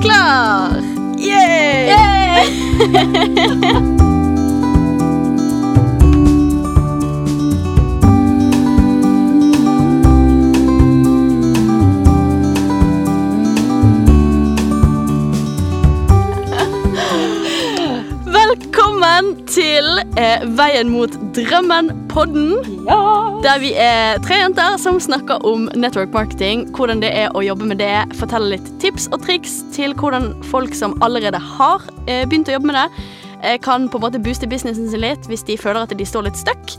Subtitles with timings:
[0.00, 0.82] klar!
[1.18, 1.92] Yay!
[18.30, 21.12] Velkommen til eh, Veien mot
[22.10, 23.42] drømmen-podden.
[23.42, 27.66] Der vi er tre jenter som snakker om network marketing, hvordan det er å jobbe
[27.70, 32.50] med det, fortelle litt tips og triks til hvordan folk som allerede har eh, begynt
[32.50, 33.04] å jobbe med det,
[33.42, 36.28] eh, kan på en måte booste businessen sin litt hvis de føler at de står
[36.28, 36.76] litt stuck,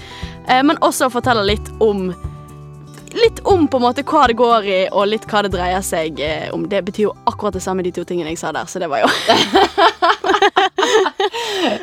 [0.48, 2.12] eh, men også fortelle litt om
[3.14, 6.20] Litt om på en måte hva det går i, og litt hva det dreier seg
[6.24, 6.64] eh, om.
[6.72, 9.04] Det betyr jo akkurat det samme, de to tingene jeg sa der, så det var
[9.04, 9.10] jo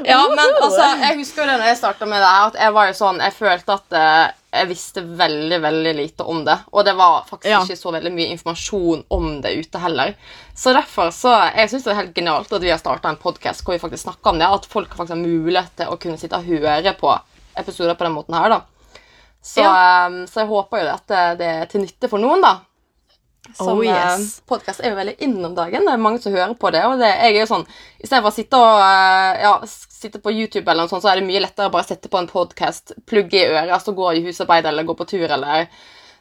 [0.08, 2.74] Ja, men altså, jeg husker jo det når jeg starta med det her, at jeg
[2.74, 6.54] var jo sånn Jeg følte at eh, jeg visste veldig, veldig lite om det.
[6.72, 7.60] Og det var faktisk Ja.
[7.62, 10.14] ikke så veldig mye informasjon om det ute heller.
[10.56, 13.62] Så derfor så Jeg syns det er helt genialt at vi har starta en podkast
[13.62, 14.48] hvor vi faktisk snakker om det.
[14.48, 17.12] At folk faktisk har mulighet til å kunne sitte og høre på
[17.58, 18.60] episoder på den måten her, da.
[19.48, 22.54] Så, eh, så jeg håper jo at det, det er til nytte for noen, da.
[23.56, 24.42] Som Oh, yes.
[24.44, 25.86] Podkast er jo veldig inn om dagen.
[25.86, 26.82] Det er mange som hører på det.
[26.84, 27.62] Og det, jeg er jo sånn,
[28.02, 29.52] Istedenfor å sitte og eh, ja,
[29.98, 32.20] sitte på YouTube, eller noe sånt, så er det mye lettere å bare sette på
[32.20, 35.24] en podkast, plugge i øret, så gå i husarbeid eller gå på tur.
[35.38, 35.70] eller...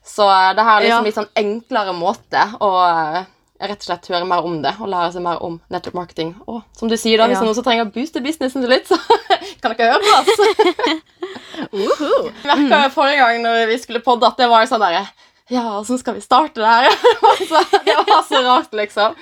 [0.07, 1.07] Så eh, det her er liksom Ja.
[1.09, 3.25] litt sånn enklere måte å eh,
[3.61, 6.35] rett og slett høre mer om det og lære seg mer om network marketing.
[6.47, 7.43] Og som du sier, da, hvis Ja.
[7.45, 8.97] noen som trenger å booste businessen sin litt, så
[9.61, 11.07] kan dere høre på oss.
[11.73, 12.31] Uhu.
[12.43, 15.05] Jeg merka forrige gang når vi skulle podde, at det var sånn derre
[15.49, 16.89] Ja, åssen skal vi starte det her?
[16.91, 19.15] Det var så- det var så rart, liksom.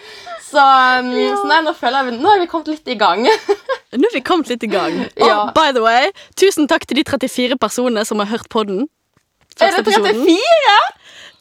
[0.45, 0.57] Så,
[0.99, 3.23] um, så nei, nå føler jeg vi, Nå er vi kommet litt i gang.
[3.93, 4.99] Nå er vi kommet litt i gang.
[5.21, 5.51] Og Ja.
[5.53, 8.87] by the way, tusen takk til de 34 personene som har hørt podden.
[9.61, 10.77] Er det 34?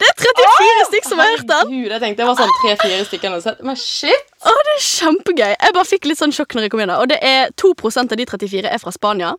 [0.00, 1.70] Det er 34 stykk som har hørt den!
[1.70, 3.37] Herregud, jeg tenkte det var sånn tre-fire stykker.
[3.69, 4.27] Men shit!
[4.45, 5.53] Å, det er kjempegøy.
[5.53, 6.95] Jeg bare fikk litt sånn sjokk når jeg kom inn.
[6.97, 9.34] Og det er 2% av de 34 er fra Spania.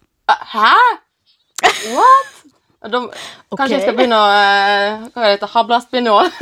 [0.55, 0.71] Hæ?
[1.95, 2.31] What?
[2.85, 3.57] Og okay.
[3.57, 5.51] Kanskje jeg skal begynne å eh, Hva er det?
[5.55, 6.31] Hablaspinål?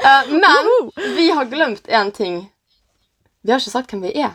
[0.00, 0.68] Eh, men
[1.12, 2.38] vi har glemt én ting.
[3.44, 4.32] Vi har ikke sagt hvem vi er.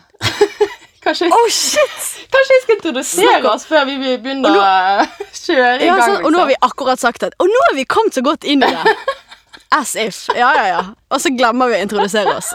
[1.06, 2.06] Kanskje, Oh, shit!
[2.34, 5.06] kanskje vi skal introdusere oss før vi begynner nå- å
[5.46, 6.02] kjøre i gang.
[6.02, 6.50] sånn, og nå har liksom.
[6.50, 8.96] vi akkurat sagt at Og nå har vi kommet så godt inn i det.
[9.78, 10.24] As if.
[10.34, 10.82] Ja, ja, ja.
[11.10, 12.52] Og så glemmer vi å introdusere oss.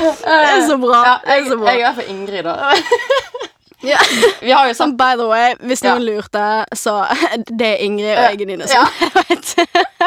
[0.00, 1.00] Det er så bra.
[1.06, 1.70] ja, Det er jeg, så bra.
[1.70, 2.54] jeg er i hvert fall Ingrid, da.
[3.82, 3.98] Ja.
[4.44, 5.94] Vi har jo sånn sagt by the way, hvis Ja.
[5.94, 6.44] noen lurte,
[6.76, 6.98] så
[7.60, 8.66] det er Ingrid og jeg Nine.
[8.68, 8.84] Ja.
[8.86, 9.54] som vet.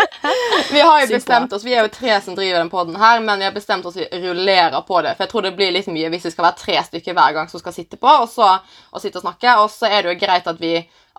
[0.73, 3.19] Vi har jo Sykt bestemt oss, vi er jo tre som driver den podden her,
[3.22, 5.16] men vi har bestemt oss vi rullerer på det.
[5.17, 7.50] For jeg tror det blir litt mye hvis vi skal være tre stykker hver gang
[7.51, 8.50] som skal sitte på, og så
[8.94, 9.57] og sitte og snakke.
[9.63, 10.75] Og så er det jo greit at vi,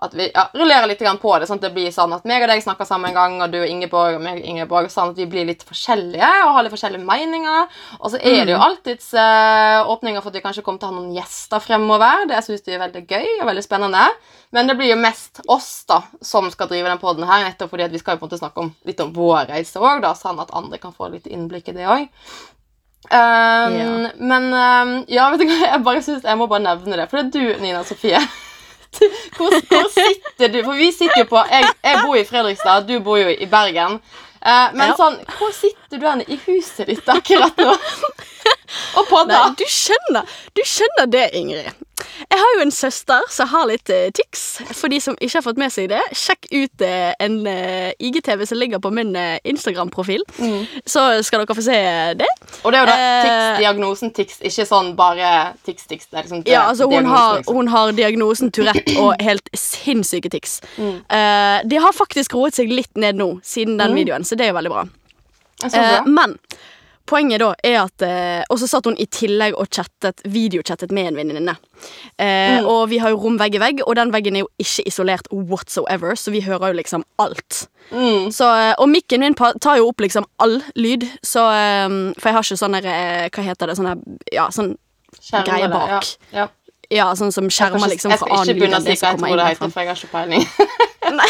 [0.06, 2.50] at vi ja, rullerer litt på det, sånn at det blir sånn at meg og
[2.52, 5.20] deg snakker sammen en gang, og du og Ingeborg og meg og Ingeborg, sånn at
[5.20, 7.74] vi blir litt forskjellige og har litt forskjellige meninger.
[8.00, 10.94] Og så er det jo alltids eh, åpninger for at vi kanskje kommer til å
[10.94, 12.24] ha noen gjester fremover.
[12.30, 14.06] Det syns vi er veldig gøy og veldig spennende.
[14.54, 17.88] Men det blir jo mest oss da, som skal drive den podden her, nettopp fordi
[17.90, 20.54] vi skal jo på en måte snakke om, litt om vår reise òg, sånn at
[20.54, 22.06] andre kan få litt innblikk i det òg.
[23.10, 24.10] Um, Ja.
[24.16, 27.08] Men um, ja, vet du hva, jeg bare synes, jeg må bare nevne det.
[27.10, 28.22] For det er du, Nina Sofie.
[29.36, 30.60] Hvor, hvor sitter du?
[30.64, 34.00] For vi sitter jo på Jeg, jeg bor i Fredrikstad, du bor jo i Bergen.
[34.44, 34.96] Eh, men Ja.
[34.98, 37.74] sånn, hvor sitter du hen i huset ditt akkurat nå?
[38.98, 39.54] Og Nei, podder?
[39.58, 41.83] du skjønner, du skjønner det, Ingrid.
[42.30, 44.42] Jeg har jo en søster som har litt uh, tics.
[44.72, 48.44] For de som ikke har fått med seg det, sjekk ut uh, en uh, IGTV
[48.46, 50.22] som ligger på min eh, Instagram-profil.
[50.38, 50.64] Mm.
[50.86, 51.78] Så skal dere få se
[52.20, 52.28] det.
[52.62, 55.30] Og det er jo da Eh, tics-diagnosen tics, ikke sånn bare
[55.66, 56.08] tics-tics.
[56.14, 57.54] Liksom Ja, altså hun har, liksom.
[57.56, 60.60] hun har diagnosen Tourette og helt sinnssyke tics.
[60.76, 60.96] Mm.
[61.08, 63.98] Eh, de har faktisk roet seg litt ned nå, siden den Mm.
[64.02, 64.86] videoen, så det er jo veldig bra.
[65.64, 66.38] Eh, men
[67.06, 71.12] poenget da er at eh, Og så satt hun i tillegg og chattet, videochattet med
[71.12, 71.56] en venninne.
[72.18, 72.66] Eh, Mm.
[72.70, 75.26] Og vi har jo rom vegg i vegg, og den veggen er jo ikke isolert
[75.32, 77.66] whatsoever, så vi hører jo liksom alt.
[77.90, 78.30] Mm.
[78.32, 81.88] Så, eh, og mikken min tar jo opp liksom all lyd, så eh,
[82.18, 83.76] For jeg har ikke sånn der, eh, Hva heter det?
[83.76, 84.76] Sånn Ja, sånn
[85.44, 85.88] greie bak.
[86.32, 86.44] Ja.
[86.44, 86.48] Ja.
[86.90, 88.74] Ja, sånn som Jeg skal skjermer ikke- liksom jeg for skal annen ikke lyd begynne
[88.74, 89.96] å enn si det hva som jeg kommer tror det inn heter, for jeg har
[89.96, 90.44] ikke peiling.
[91.14, 91.28] Nei.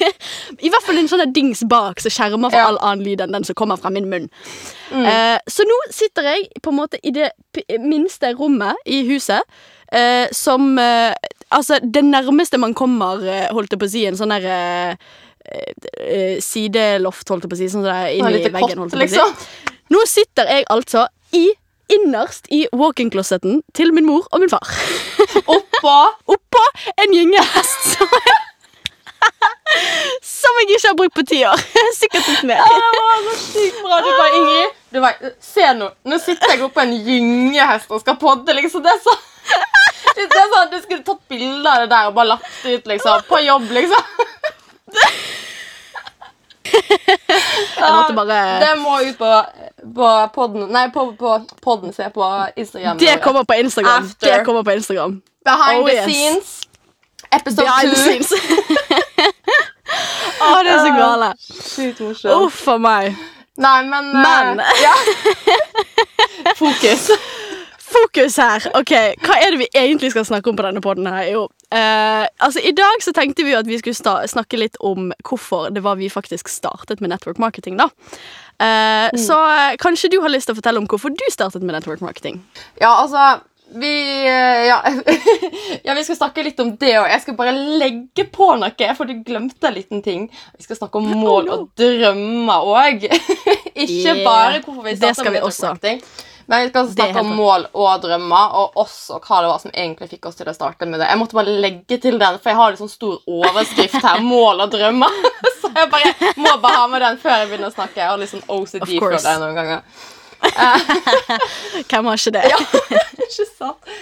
[0.66, 2.66] I hvert fall en sånn dings bak som skjermer for Ja.
[2.68, 4.28] all annen lyd enn den som kommer fra min munn.
[4.90, 5.04] Mm.
[5.06, 7.30] Uh, så nå sitter jeg på en måte i det
[7.80, 9.42] minste rommet i huset,
[9.94, 11.12] uh, som uh,
[11.54, 13.20] Altså, det nærmeste man kommer,
[13.52, 14.96] holdt jeg på å si, en sånn der
[15.46, 18.98] eh, sideloft, holdt jeg på å si, sånn der inn Et i veggen, holdt jeg
[18.98, 19.04] på å si.
[19.04, 19.76] liksom.
[19.94, 21.04] Nå sitter jeg altså
[21.36, 21.44] i
[21.96, 24.70] innerst i walk-in-klosetten til min mor og min far.
[25.56, 25.94] Oppå
[26.34, 26.64] Oppå
[26.94, 27.92] en gyngehest.
[27.94, 28.08] som
[30.22, 31.60] Som jeg ikke har brukt på ti år.
[32.00, 32.60] Sikkert litt mer.
[32.60, 34.00] Ja, det var så sykt bra.
[34.04, 35.88] Du bare, Ingrid, du bare, se nå.
[36.10, 38.84] Nå sitter jeg oppå på en gyngehest og skal podde, liksom.
[38.84, 39.14] Det er så
[40.16, 43.24] det er sånn, Du skulle tatt bilde av det der og bare lagt ut, liksom.
[43.28, 44.02] På jobb, liksom.
[46.74, 49.30] Jeg måtte bare Det må ut på,
[49.94, 51.92] på podden Nei, på, på podden.
[51.92, 52.98] Se på Instagram.
[52.98, 54.04] Det kommer på Instagram.
[54.04, 54.38] After.
[54.38, 55.20] Det kommer på Instagram.
[55.44, 56.04] Behind Oh, the yes.
[56.04, 56.60] scenes.
[57.32, 58.02] Episode Behind the 2.
[58.02, 58.32] scenes.
[60.44, 61.28] Å, det er så gale.
[61.38, 62.46] Sjukt morsomt.
[62.46, 63.14] Uff a meg.
[63.56, 64.60] Nei, men, Men!
[64.60, 64.94] Uh, ja.
[66.60, 67.10] Fokus.
[67.94, 68.66] Fokus her.
[68.78, 68.92] Ok,
[69.24, 71.28] Hva er det vi egentlig skal snakke om på denne podden her?
[71.30, 75.12] Jo, eh, altså I dag så tenkte vi jo at vi skulle snakke litt om
[75.26, 77.78] hvorfor det var vi faktisk startet med network marketing.
[77.80, 77.90] da.
[78.58, 81.74] Eh, Så eh, kanskje du har lyst til å fortelle om hvorfor du startet med
[81.74, 82.42] network marketing?
[82.80, 83.40] Ja, altså
[83.74, 84.82] vi eh, ja.
[85.86, 87.08] ja, vi skal snakke litt om det òg.
[87.10, 90.28] Jeg skal bare legge på noe, for du glemte en liten ting.
[90.58, 93.08] Vi skal snakke om mål og drømmer òg.
[93.86, 96.04] Ikke bare hvorfor vi vi med network marketing.
[96.46, 99.72] Men vi skal er snakke om mål og drømmer, og også hva det var som
[99.72, 101.08] egentlig fikk oss til å starte med det.
[101.08, 104.24] Jeg måtte bare legge til den, for jeg har litt sånn stor overskrift her.
[104.34, 105.20] Mål og drømmer.
[105.60, 108.02] Så jeg bare må bare ha med den før jeg begynner å snakke.
[108.02, 110.02] Jeg har litt sånn OCD for det noen ganger.
[111.88, 112.44] Hvem har ikke det?
[112.52, 112.58] Ja,
[113.24, 113.94] ikke sant?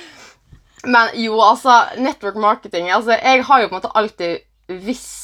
[0.83, 5.21] Men jo, altså, network marketing altså, Jeg har jo på en måte alltid visst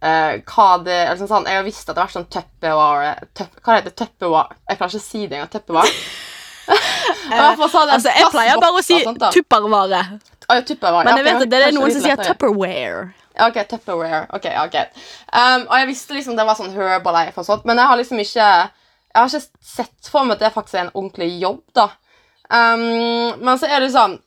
[0.00, 3.58] Uh, hva det liksom sånn, Jeg har visst at det har vært sånn Tupperware tup,
[3.60, 3.98] Hva heter det?
[4.00, 4.56] Tupperware?
[4.70, 5.50] Jeg klarer ikke å si det engang.
[5.52, 5.90] Tupperware.
[6.70, 9.30] I hvert fall så hadde Altså, Jeg pleier bare å si da.
[9.34, 10.02] tuppervare.
[10.50, 11.04] Ja, Tupperware.
[11.06, 12.18] Men jeg vet at det er noen som sier.
[12.26, 13.04] Tupperware.
[13.46, 14.24] Ok, Tupperware.
[14.34, 14.76] Ok, ok.
[15.30, 18.18] Um, og jeg visste liksom det var sånn Herbalife og sånt, men jeg har liksom
[18.22, 18.48] ikke
[19.10, 21.88] Jeg har ikke sett for meg at det faktisk er en ordentlig jobb, da.
[22.50, 24.18] Um, men så er det sånn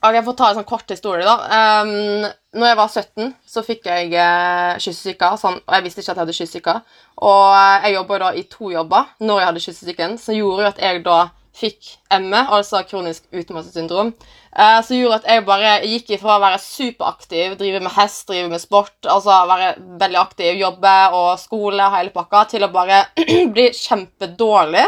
[0.00, 1.36] Ok, Jeg får ta en sånn kort historie, da.
[1.84, 2.24] Um,
[2.56, 6.16] når jeg var 17, så fikk jeg uh, kyssesyke, sånn, og jeg visste ikke at
[6.16, 6.74] jeg hadde kyssesyke.
[7.20, 10.70] Og eh, jeg jobba da i to jobber når jeg hadde kyssesyken, som gjorde jo
[10.72, 11.18] at jeg da
[11.56, 14.12] fikk ME, altså kronisk utmattelsessyndrom.
[14.56, 18.48] eh, som gjorde at jeg bare gikk ifra å være superaktiv, drive med hest, drive
[18.50, 23.04] med sport, altså være veldig aktiv, jobbe og skole, hele pakka, til å bare
[23.54, 24.86] bli kjempedårlig.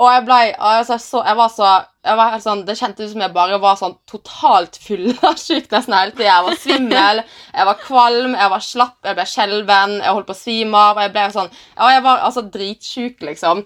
[0.00, 1.72] Og jeg ble, altså, så, jeg var så
[2.02, 5.94] jeg var helt sånn, Det kjentes ut som jeg bare var sånn totalt fyllesyk nesten
[5.94, 6.30] hele tida.
[6.30, 7.22] Jeg var svimmel,
[7.52, 11.02] jeg var kvalm, jeg var slapp, jeg ble skjelven, jeg holdt på å svime av.
[11.04, 13.62] Jeg ble sånn, ja, jeg var altså dritsjuk, liksom.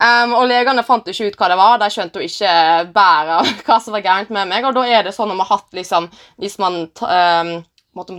[0.00, 1.80] Um, og legene fant ikke ut hva det var.
[1.80, 2.52] De skjønte jo ikke
[2.94, 4.64] bæret hva som var gærent med meg.
[4.64, 6.08] Og da er det sånn at man har hatt liksom
[6.40, 7.52] Hvis man um,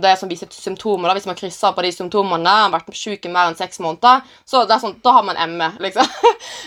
[0.02, 3.30] det som viser symptomer, da, hvis man krysser på de symptomene, har vært syk i
[3.32, 6.06] mer enn seks måneder, så det er sånn, da har man ME, liksom.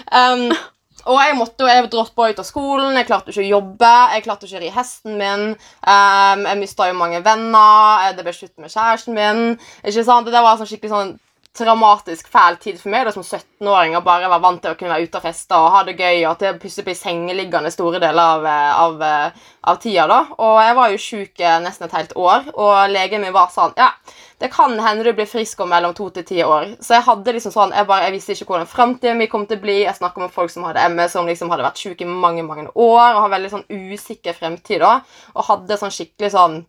[0.09, 0.49] um,
[1.11, 4.25] og jeg måtte jo, jeg droppa ut av skolen, jeg klarte ikke å jobbe, jeg
[4.25, 5.45] klarte ikke å ri hesten min.
[5.85, 9.45] Um, jeg mista jo mange venner, eh, det ble slutt med kjæresten min.
[9.85, 10.33] ikke sant?
[10.33, 11.13] Det var sånn skikkelig sånn
[11.55, 14.91] traumatisk fæl tid for meg da som 17-åring og bare var vant til å kunne
[14.91, 18.01] være ute og feste og ha det gøy, og at jeg plutselig blir sengeliggende store
[18.03, 20.07] deler av, eh, av, eh, av tida.
[20.07, 20.19] da.
[20.37, 23.73] Og jeg var jo sjuk eh, nesten et helt år, og legen min var sånn
[23.77, 23.91] Ja,
[24.39, 26.75] det kan hende du blir frisk om mellom to til ti år.
[26.81, 29.57] Så jeg hadde liksom sånn, jeg bare, jeg visste ikke hvordan framtiden min kom til
[29.57, 29.83] å bli.
[29.85, 32.67] Jeg snakka med folk som hadde ME, som liksom hadde vært sjuke i mange mange
[32.75, 34.79] år og har veldig sånn usikker fremtid.
[34.79, 35.01] da,
[35.35, 36.65] Og hadde sånn skikkelig sånn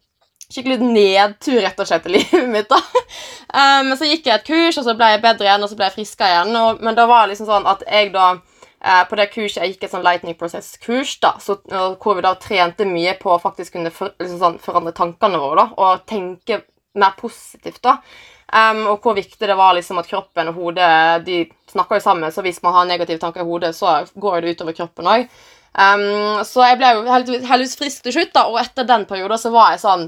[0.53, 2.69] skikkelig nedtur rett og slett i livet mitt.
[2.71, 2.79] da.
[3.51, 5.79] Um, men så gikk jeg et kurs, og så ble jeg bedre igjen, og så
[5.79, 6.61] ble jeg friska igjen.
[6.83, 9.87] Men da var det liksom sånn at jeg da eh, På det kurset jeg gikk
[9.87, 11.59] et sånn lightning process-kurs, da, så,
[12.03, 15.65] hvor vi da trente mye på å faktisk kunne for, liksom sånn, forandre tankene våre
[15.65, 16.63] da, og tenke
[16.97, 17.83] mer positivt.
[17.85, 17.99] da.
[18.47, 21.41] Um, og hvor viktig det var liksom at kroppen og hodet de
[21.73, 24.77] snakker jo sammen, så hvis man har negative tanker i hodet, så går det utover
[24.77, 25.27] kroppen òg.
[25.77, 29.51] Um, så jeg ble jo heldigvis frisk til slutt, da, og etter den perioden så
[29.53, 30.07] var jeg sånn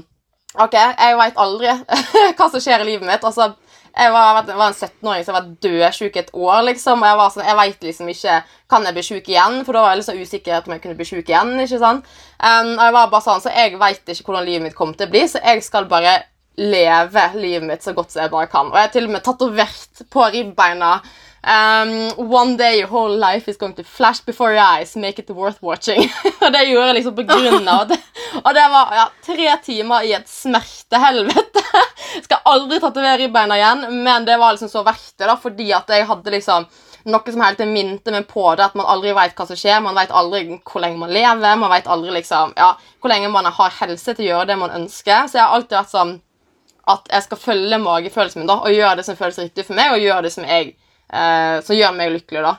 [0.57, 1.73] Ok, jeg veit aldri
[2.37, 3.25] hva som skjer i livet mitt.
[3.25, 3.51] Altså,
[3.89, 7.03] jeg var, var en 17-åring som var dødsjuk et år, liksom.
[7.03, 8.39] Og jeg var sånn, jeg vet liksom ikke
[8.69, 9.61] Kan jeg bli sjuk igjen?
[9.65, 11.53] For da var jeg liksom usikker på om jeg kunne bli sjuk igjen.
[11.61, 12.09] ikke sant?
[12.41, 15.09] Um, og jeg var bare sånn, Så jeg veit ikke hvordan livet mitt kommer til
[15.09, 16.17] å bli, så jeg skal bare
[16.59, 18.69] leve livet mitt så godt som jeg bare kan.
[18.71, 20.97] Og jeg har til og med tatovert på ribbeina
[21.43, 24.95] um, One day your whole life is going to flash before your eyes.
[24.95, 26.09] Make it worth watching.
[26.41, 27.99] og det gjorde jeg liksom på grunn av det.
[28.45, 31.63] Og det var ja, tre timer i et smertehelvete.
[32.25, 35.89] Skal aldri tatovere ribbeina igjen, men det var liksom så verdt det, da, fordi at
[35.89, 36.67] jeg hadde liksom
[37.09, 39.81] noe som hele tiden minte meg på det, at man aldri vet hva som skjer.
[39.83, 43.49] Man vet aldri hvor lenge man lever, man vet aldri liksom, ja, hvor lenge man
[43.49, 45.25] har helse til å gjøre det man ønsker.
[45.27, 46.17] Så jeg har alltid vært sånn
[46.89, 49.93] at jeg skal følge magefølelsen min da, og gjøre det som føles riktig for meg,
[49.93, 50.73] og gjøre det som, jeg,
[51.13, 52.45] eh, som gjør meg lykkelig.
[52.45, 52.55] da.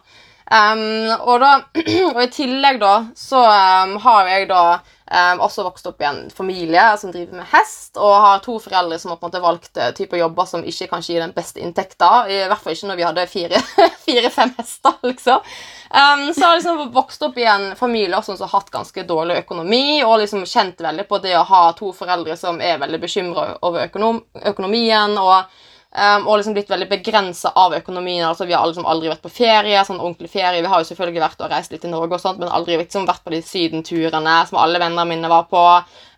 [0.50, 1.50] Um, og, da
[2.10, 4.64] og i tillegg da, så um, har jeg da
[5.10, 8.94] Um, også vokst opp i en familie som driver med hest, og har to foreldre
[8.94, 11.58] som har på en måte valgt uh, typer jobber som ikke kanskje gir den beste
[11.58, 12.10] inntekta.
[12.30, 15.50] I hvert fall ikke når vi hadde fire-fem fire, hester, liksom.
[15.90, 19.40] Så har jeg liksom vokst opp i en familie også, som har hatt ganske dårlig
[19.40, 23.48] økonomi, og liksom kjent veldig på det å ha to foreldre som er veldig bekymra
[23.66, 25.18] over økonom økonomien.
[25.18, 25.50] og
[25.90, 28.22] Um, og liksom blitt veldig begrensa av økonomien.
[28.22, 29.80] altså Vi har liksom aldri vært på ferie.
[29.84, 30.62] sånn ordentlig ferie.
[30.62, 33.08] Vi har jo selvfølgelig vært og reist litt i Norge, og sånt, men aldri liksom
[33.08, 35.64] vært på de sydenturene som alle vennene mine var på.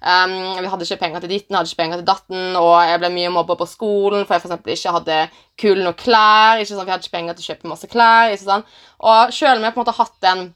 [0.04, 3.12] Um, vi hadde ikke penger til ditten, hadde ikke penger til datten, og jeg ble
[3.16, 5.20] mye mobba på skolen for jeg for ikke hadde
[5.56, 6.60] kule nok klær.
[6.60, 8.28] ikke sant, Vi hadde ikke penger til å kjøpe masse klær.
[8.28, 8.66] ikke sant,
[9.00, 10.54] Og selv om jeg på en måte har hatt en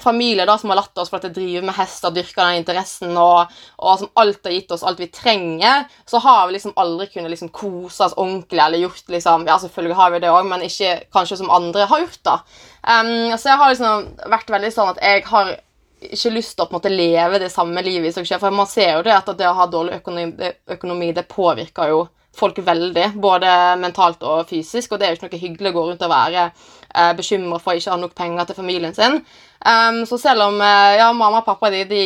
[0.00, 3.16] familie da, som har latt oss for at jeg driver med hester, dyrker den interessen
[3.16, 7.08] og, og som alt har gitt oss alt vi trenger, så har vi liksom aldri
[7.14, 10.66] kunnet liksom kose oss ordentlig eller gjort liksom Ja, selvfølgelig har vi det òg, men
[10.66, 12.40] ikke kanskje som andre har gjort, da.
[12.86, 15.54] Um, så jeg har liksom vært veldig sånn at jeg har
[16.06, 18.54] ikke lyst til å på en måte leve det samme livet i seg selv, for
[18.54, 22.04] man ser jo det at det å ha dårlig økonomi, økonomi det påvirker jo
[22.36, 23.50] folk veldig, både
[23.80, 26.42] mentalt og fysisk, og det er jo ikke noe hyggelig å gå rundt og være
[26.96, 29.20] eh, bekymra for å ikke ha nok penger til familien sin.
[29.66, 32.00] Um, så selv om eh, ja, mamma og pappa de, de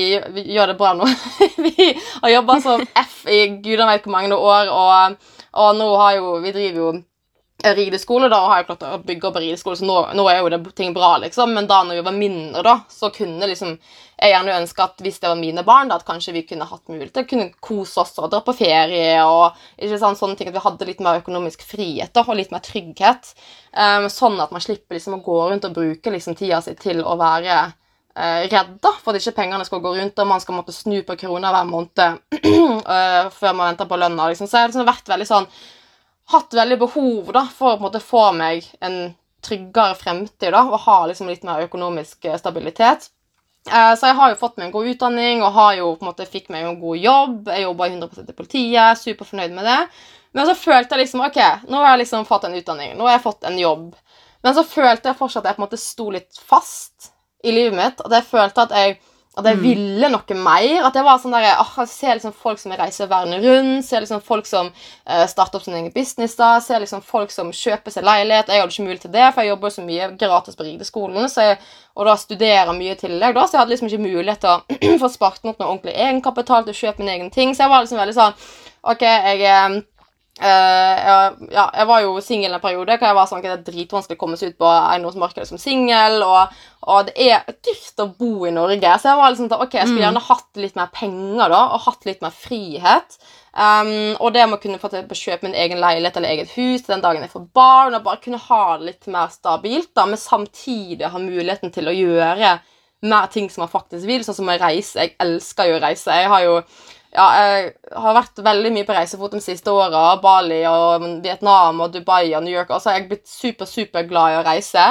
[0.55, 1.09] gjør det bra nå
[1.67, 1.89] Vi
[2.23, 5.17] har jobba som F i gudene vet hvor mange år, og,
[5.59, 6.93] og nå har jo Vi driver jo
[7.65, 10.53] rideskole, da, og har jo klart å bygge opp rideskole, så nå, nå, er jo
[10.53, 11.53] det ting bra, liksom.
[11.57, 13.77] Men da når vi var mindre, da, så kunne liksom
[14.21, 16.91] jeg gjerne ønske at hvis det var mine barn, da, at kanskje vi kunne hatt
[16.93, 20.51] mulighet til å kunne kose oss og dra på ferie og ikke sant, sånne ting,
[20.51, 23.33] at vi hadde litt mer økonomisk frihet da, og litt mer trygghet.
[23.73, 27.01] Um, sånn at man slipper liksom å gå rundt og bruke liksom tida si til
[27.01, 30.59] å være uh, redd da, for at ikke pengene skal gå rundt, og man skal
[30.59, 34.29] måtte snu på krona hver måned uh, før man venter på lønna.
[34.29, 34.51] Liksom.
[34.51, 35.49] Så jeg har liksom vært veldig sånn
[36.31, 39.01] hatt veldig behov da, for å få meg en
[39.45, 43.09] tryggere fremtid da, og ha liksom litt mer økonomisk eh, stabilitet.
[43.69, 46.11] Eh, så jeg har jo fått meg en god utdanning og har jo på en
[46.11, 47.51] måte fikk meg en god jobb.
[47.53, 49.81] Jeg jobba 100 i politiet, superfornøyd med det.
[50.37, 53.17] Men så følte jeg liksom ok, nå har jeg liksom fått en utdanning, nå har
[53.17, 53.89] jeg fått en jobb.
[54.47, 57.11] Men så følte jeg fortsatt at jeg på en måte sto litt fast
[57.45, 58.05] i livet mitt.
[58.05, 59.01] At jeg følte at jeg
[59.39, 59.63] at jeg mm.
[59.63, 60.85] ville noe mer.
[60.89, 64.03] At jeg var sånn der, oh, jeg ser liksom folk som reiser verden rundt, ser
[64.03, 67.95] liksom folk som uh, starter opp sin egen business, da, ser liksom folk som kjøper
[67.95, 68.51] seg leilighet.
[68.51, 71.31] Jeg hadde ikke mulighet til det, for jeg jobber så mye gratis på rideskolen
[72.01, 73.35] og da studerer mye i tillegg.
[73.35, 76.67] da, Så jeg hadde liksom ikke mulighet til å få spart opp noe ordentlig egenkapital
[76.67, 77.55] til å kjøpe min egen ting.
[77.55, 78.37] Så jeg var liksom veldig sånn
[78.91, 79.81] OK, jeg uh,
[80.41, 82.97] jeg, ja, jeg var jo singel en periode.
[82.97, 85.61] Hva jeg var sånn at Det er dritvanskelig å komme seg ut på eiendomsmarkedet som
[85.61, 86.23] singel.
[86.25, 86.55] Og,
[86.87, 88.95] og, det er dyrt å bo i Norge.
[89.01, 90.07] Så jeg var liksom sånn, ok, jeg skulle mm.
[90.07, 93.21] gjerne hatt litt mer penger da, og hatt litt mer frihet.
[93.51, 93.93] Um,
[94.23, 96.85] og det med å kunne få til å kjøpe min egen leilighet eller eget hus
[96.87, 100.21] den dagen jeg får barn, og bare kunne ha det litt mer stabilt, da, men
[100.23, 102.61] samtidig ha muligheten til å gjøre
[103.11, 105.03] mer ting som man faktisk vil, sånn som å reise.
[105.03, 106.17] Jeg elsker jo å reise.
[106.21, 106.57] Jeg har jo
[107.11, 110.15] ja, jeg har vært veldig mye på reisefot de siste åra.
[110.23, 112.71] Bali og Vietnam og Dubai og New York.
[112.71, 114.85] Og så har jeg blitt super, super glad i å reise.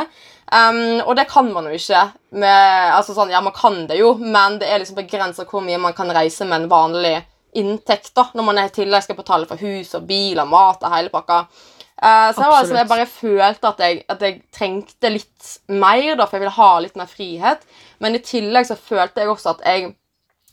[0.49, 2.03] Um, og det kan man jo ikke.
[2.41, 5.79] Med, altså sånn, ja, man kan det jo, men det er liksom begrensa hvor mye
[5.81, 7.15] man kan reise med en vanlig
[7.57, 8.11] inntekt.
[8.17, 11.13] da, Når man i tillegg skal betale for hus og bil og mat og hele
[11.13, 11.45] pakka.
[11.99, 16.13] Uh, så jeg, var, altså, jeg, bare følte at jeg, at jeg, trengte litt mer,
[16.19, 17.63] da, for jeg ville ha litt mer frihet.
[18.03, 19.93] Men i tillegg så følte jeg også at jeg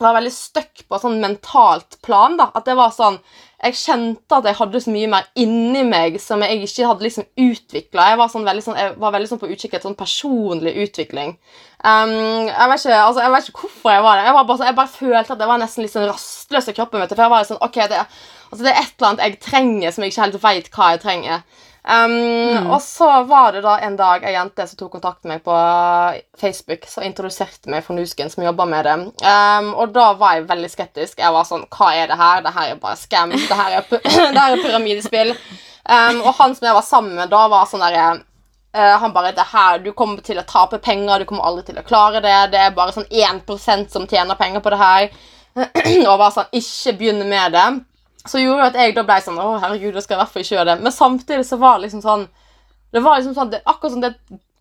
[0.03, 2.37] var veldig stuck på sånn mentalt plan.
[2.37, 3.19] da, At det var sånn
[3.63, 7.25] Jeg kjente at jeg hadde så mye mer inni meg som jeg ikke hadde liksom
[7.41, 8.11] utvikla.
[8.11, 11.33] Jeg, var sånn veldig sånn, jeg var veldig sånn på utkikk etter sånn personlig utvikling.
[11.81, 12.13] Um,
[12.51, 14.27] jeg, vet ikke, altså, jeg vet ikke hvorfor jeg var det.
[14.27, 16.75] Jeg, var bare, sånn, jeg bare følte at jeg var nesten litt sånn rastløs i
[16.77, 17.01] kroppen.
[17.01, 18.03] vet du, for jeg var sånn, ok, det,
[18.51, 21.03] altså, det er et eller annet jeg trenger som jeg ikke helt veit hva jeg
[21.07, 21.65] trenger.
[21.87, 22.67] Um, mm.
[22.67, 25.55] Og så var det da en dag ei jente som tok kontakt med meg på
[26.41, 28.95] Facebook, som introduserte meg for Nusken, som jobber med det.
[29.23, 31.21] Um, og da var jeg veldig skeptisk.
[31.23, 32.43] Jeg var sånn Hva er det her?
[32.43, 33.31] Det her er bare scam.
[33.31, 33.87] Det her er,
[34.35, 35.31] det her er pyramidespill.
[35.87, 39.31] Um, og han som jeg var sammen med da, var sånn derre uh, han bare
[39.37, 42.35] det her, Du kommer til å tape penger, du kommer aldri til å klare det.
[42.51, 45.11] Det er bare sånn 1% som tjener penger på det her.
[46.11, 47.69] og var sånn Ikke begynn med det.
[48.27, 50.45] Så gjorde at jeg da ble sånn Å, herregud, da skal jeg i hvert fall
[50.45, 50.75] ikke gjøre det.
[50.83, 52.27] Men samtidig så var det liksom sånn
[52.93, 54.13] Det var liksom sånn, det, akkurat som det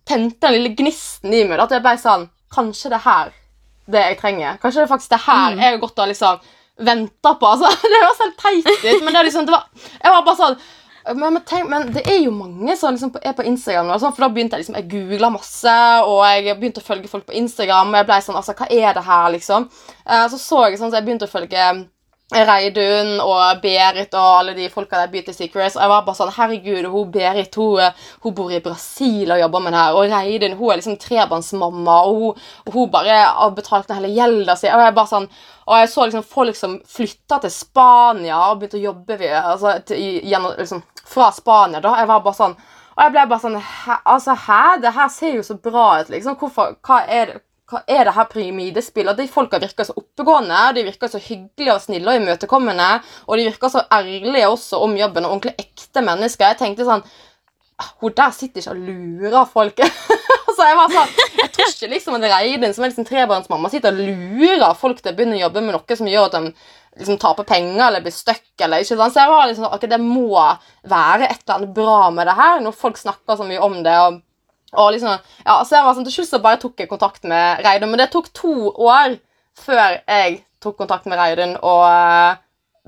[0.06, 1.60] tente den lille gnisten i meg.
[1.62, 3.34] At jeg ble sånn Kanskje det her
[3.86, 4.56] det jeg trenger.
[4.62, 5.60] Kanskje det er faktisk det her mm.
[5.62, 6.48] jeg har gått og liksom
[6.86, 7.50] venta på.
[7.52, 9.68] Altså, det høres helt teit ut, men det er liksom, det var,
[10.02, 10.58] jeg var bare sånn
[11.14, 13.92] men, men, tenk, men, det er jo mange som liksom er på Instagram.
[14.02, 17.28] Sånn, for da begynte Jeg liksom, jeg googla masse, og jeg begynte å følge folk
[17.28, 17.92] på Instagram.
[17.92, 19.68] Og jeg ble sånn, altså, hva er det her, liksom?
[20.02, 21.68] Uh, så så jeg sånn, så jeg begynte å følge
[22.34, 25.76] Reidun og Berit og alle de folka der Beauty Secrets.
[25.76, 29.62] Og jeg var bare sånn Herregud, hun Berit hun, hun bor i Brasil og jobber
[29.62, 29.98] med det her.
[29.98, 34.58] Og Reidun hun er liksom trebarnsmamma, og hun, hun bare har betalt ned hele gjelda
[34.58, 34.66] si.
[34.72, 35.30] Og jeg bare sånn
[35.66, 39.72] og jeg så liksom folk som flytta til Spania og begynte å jobbe ved, altså,
[39.86, 41.80] til, gjennom, liksom, fra Spania.
[41.82, 42.54] da, Jeg var bare sånn
[42.96, 43.96] Og jeg ble bare sånn Hæ?
[44.04, 44.60] Altså, hæ?
[44.82, 46.38] Det her ser jo så bra ut, liksom.
[46.38, 49.08] Hvorfor, hva er det hva er det her pyramidespill?
[49.18, 52.90] De folka virker så oppegående, de virker så hyggelige og snille og imøtekommende.
[53.26, 56.52] Og de virker så ærlige også om jobben og ordentlig ekte mennesker.
[56.52, 57.02] Jeg tenkte sånn
[58.00, 59.82] Hun der sitter ikke og lurer folk.
[60.56, 61.10] så jeg var sånn,
[61.42, 65.12] jeg tror ikke liksom at Reidun, som er liksom trebarnsmamma, sitter og lurer folk til
[65.12, 66.54] å begynne å jobbe med noe som gjør at de
[67.02, 68.46] liksom taper penger eller blir stuck.
[68.62, 69.12] eller ikke sant?
[69.12, 70.30] Så jeg var liksom, ok, det må
[70.88, 73.98] være et eller annet bra med det her, når folk snakker så mye om det.
[74.06, 74.22] og
[74.76, 77.62] og liksom, ja, så jeg var sånn, Til slutt så bare tok jeg kontakt med
[77.64, 79.16] Reidun, men det tok to år
[79.56, 82.36] før jeg tok kontakt med Reidun og uh,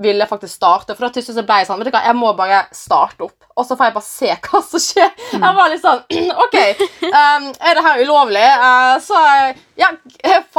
[0.02, 0.94] ville faktisk starte.
[0.94, 3.26] For da til slutt så ble jeg sånn vet du hva, Jeg må bare starte
[3.26, 5.12] opp, og så får jeg bare se hva som skjer.
[5.32, 5.44] Mm.
[5.46, 6.02] Jeg var litt sånn
[6.44, 6.58] OK,
[7.08, 8.48] um, er det her ulovlig?
[8.62, 9.22] Uh, så
[9.80, 9.92] ja,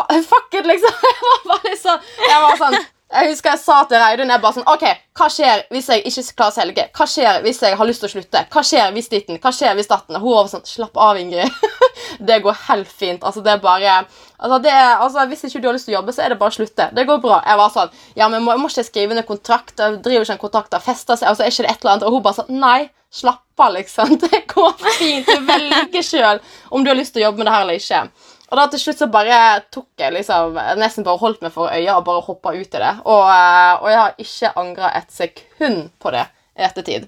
[0.04, 1.04] fuck it, liksom.
[1.10, 4.42] Jeg var bare litt sånn, jeg var sånn jeg husker jeg sa til Reidun jeg
[4.44, 4.84] bare sånn, ok,
[5.18, 6.84] Hva skjer hvis jeg ikke klarer å selge?
[6.94, 8.44] Hva skjer hvis jeg har lyst til å slutte?
[8.54, 9.40] Hva skjer hvis ditten?
[9.42, 10.20] Hva skjer hvis datten?
[10.22, 11.50] Hun var sånn Slapp av, Ingrid.
[12.30, 13.26] det går helt fint.
[13.26, 16.00] Altså, det er bare altså, det er, altså, Hvis ikke du har lyst til å
[16.00, 16.90] jobbe, så er det bare å slutte.
[16.94, 17.42] Det går bra.
[17.50, 19.74] Jeg var sånn Ja, men må, må ikke skrive ned kontrakt.
[19.82, 21.32] Jeg driver ikke en kontrakt og fester seg.
[21.34, 22.08] Altså, er ikke det et eller annet?
[22.08, 24.16] Og hun bare sånn Nei, slapp av, liksom.
[24.24, 25.26] Det går fint.
[25.26, 28.29] Du velger sjøl om du har lyst til å jobbe med det her eller ikke.
[28.50, 29.38] Og da til slutt så bare
[29.70, 32.94] tok jeg liksom nesten bare holdt meg for øya og bare hoppa ut i det.
[33.06, 36.26] Og, eh, og jeg har ikke angra et sekund på det
[36.58, 37.06] i ettertid.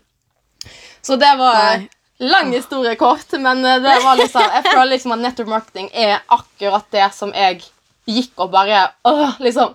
[1.02, 1.90] Så det var Nei.
[2.30, 6.20] lang historie kort, men eh, det var liksom Jeg føler liksom at network marketing er
[6.28, 7.64] akkurat det som jeg
[8.06, 9.74] gikk og bare øh, liksom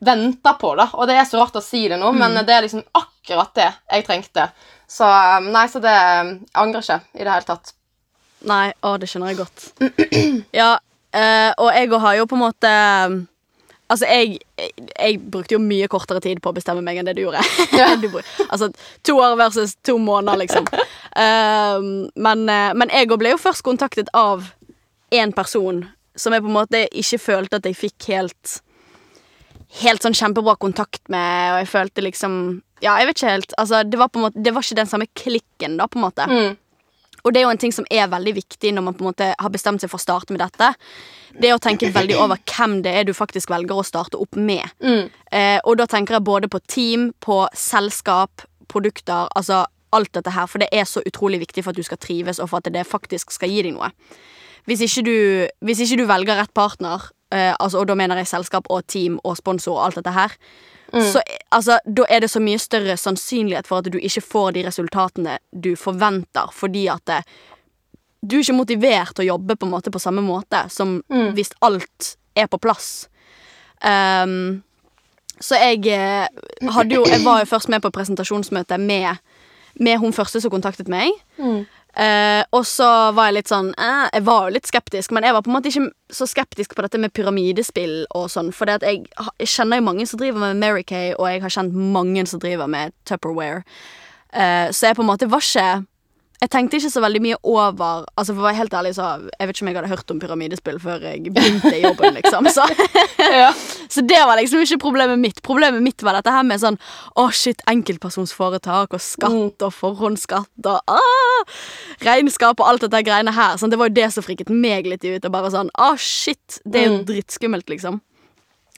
[0.00, 0.74] venta på.
[0.78, 0.88] da.
[0.94, 2.22] Og det er så rart å si det nå, mm.
[2.22, 4.46] men det er liksom akkurat det jeg trengte.
[4.86, 7.74] Så eh, nei, så det jeg angrer ikke i det hele tatt.
[8.46, 9.66] Nei, å, det skjønner jeg godt.
[10.60, 10.78] Ja,
[11.10, 12.72] Uh, og jeg har jo på en måte
[13.90, 17.16] Altså, jeg, jeg, jeg, brukte jo mye kortere tid på å bestemme meg enn det
[17.18, 17.40] du gjorde.
[18.04, 18.06] du,
[18.46, 18.68] altså,
[19.08, 20.68] To år versus to måneder, liksom.
[21.18, 24.46] Uh, men, uh, men jeg ble jo først kontaktet av
[25.10, 25.82] én person
[26.14, 28.60] som jeg på en måte ikke følte at jeg fikk helt
[29.80, 32.32] Helt sånn kjempebra kontakt med, og jeg følte liksom
[32.82, 33.52] Ja, jeg vet ikke helt.
[33.60, 36.06] Altså, det var på en måte Det var ikke den samme klikken, da, på en
[36.06, 36.26] måte.
[36.26, 36.56] Mm.
[37.24, 39.32] Og det er jo en ting som er veldig viktig når man på en måte
[39.38, 40.72] har bestemt seg for å starte med dette.
[41.36, 44.38] Det er å tenke veldig over hvem det er du faktisk velger å starte opp
[44.38, 44.64] med.
[44.82, 45.10] Mm.
[45.32, 50.48] Eh, og da tenker jeg både på team, på selskap, produkter, altså alt dette her.
[50.50, 52.86] For det er så utrolig viktig for at du skal trives, og for at det
[52.88, 53.92] faktisk skal gi deg noe.
[54.68, 55.16] Hvis ikke du,
[55.66, 59.20] hvis ikke du velger rett partner, eh, altså, og da mener jeg selskap og team
[59.24, 60.36] og sponsor og alt dette her,
[60.92, 61.12] Mm.
[61.12, 64.64] Så altså, da er det så mye større sannsynlighet for at du ikke får de
[64.66, 67.20] resultatene du forventer, fordi at det,
[68.22, 71.30] du er ikke motivert til å jobbe på, måte på samme måte som mm.
[71.36, 73.08] hvis alt er på plass.
[73.80, 74.62] Um,
[75.40, 76.26] så jeg eh,
[76.74, 79.16] hadde jo Jeg var jo først med på presentasjonsmøte med,
[79.80, 81.14] med hun første som kontaktet meg.
[81.38, 81.62] Mm.
[81.90, 85.34] Uh, og så var jeg litt sånn eh, Jeg var jo litt skeptisk, men jeg
[85.34, 88.52] var på en måte ikke så skeptisk på dette med pyramidespill og sånn.
[88.54, 91.74] For jeg, jeg, kjenner jo mange som driver med Mary Kay, og jeg har kjent
[91.74, 93.64] mange som driver med Tupperware.
[94.30, 95.68] Uh, så jeg på en måte var ikke
[96.40, 99.48] jeg tenkte ikke så veldig mye over Altså For å være helt ærlig så Jeg
[99.48, 102.48] vet ikke om jeg hadde hørt om pyramidespill før jeg begynte i jobben, liksom.
[102.54, 102.64] Så,
[103.42, 103.50] ja.
[103.94, 105.42] så det var liksom ikke problemet mitt.
[105.44, 109.66] Problemet mitt var dette her med sånn Å, oh shit, enkeltpersonsforetak og skatt mm.
[109.68, 111.56] og forhåndsskatt og ah,
[112.06, 113.58] regnskap og alt dette greiene her.
[113.60, 115.26] Sånn, det var jo det som frikket meg litt ut.
[115.26, 117.04] Og bare sånn Å, oh, shit, det er jo mm.
[117.10, 118.00] drittskummelt, liksom.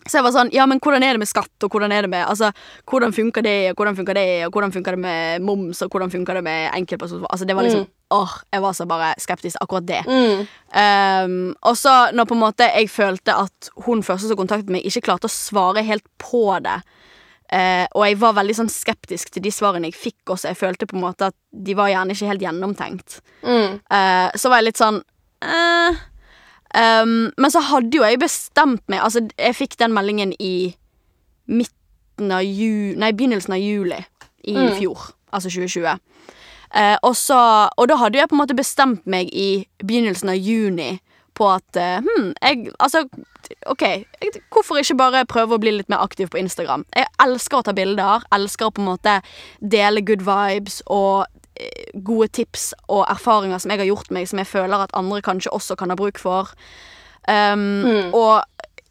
[0.03, 2.11] Så jeg var sånn, ja, men hvordan er det med skatt, og hvordan er det
[2.11, 2.51] med Altså,
[2.91, 6.11] hvordan funker det, og hvordan funker det, og hvordan funker det med moms, og hvordan
[6.11, 7.93] funker det med enkeltpersoner Altså, det var liksom mm.
[8.13, 10.01] Åh, jeg var så bare skeptisk til akkurat det.
[10.05, 10.43] Mm.
[10.77, 14.85] Um, og så når på en måte jeg følte at hun første som kontaktet meg,
[14.85, 16.75] ikke klarte å svare helt på det,
[17.55, 20.91] uh, og jeg var veldig sånn skeptisk til de svarene jeg fikk også, jeg følte
[20.91, 23.81] på en måte at de var gjerne ikke helt gjennomtenkt, mm.
[23.81, 26.05] uh, så var jeg litt sånn uh,
[26.73, 30.73] Um, men så hadde jo jeg bestemt meg Altså, jeg fikk den meldingen i
[31.45, 32.95] midten av ju...
[32.97, 33.99] Nei, begynnelsen av juli
[34.49, 34.79] i mm.
[34.79, 35.11] fjor.
[35.33, 36.01] Altså 2020.
[36.73, 37.39] Uh, og, så,
[37.77, 40.95] og da hadde jeg på en måte bestemt meg i begynnelsen av juni
[41.37, 43.05] på at uh, hm, jeg Altså,
[43.69, 46.87] OK, jeg, hvorfor ikke bare prøve å bli litt mer aktiv på Instagram?
[46.97, 49.19] Jeg elsker å ta bilder, elsker å på en måte
[49.61, 51.27] dele good vibes og
[51.95, 55.53] gode tips og erfaringer som jeg har gjort meg, som jeg føler at andre kanskje
[55.53, 56.53] også kan ha bruk for.
[57.29, 58.17] Um, mm.
[58.17, 58.43] Og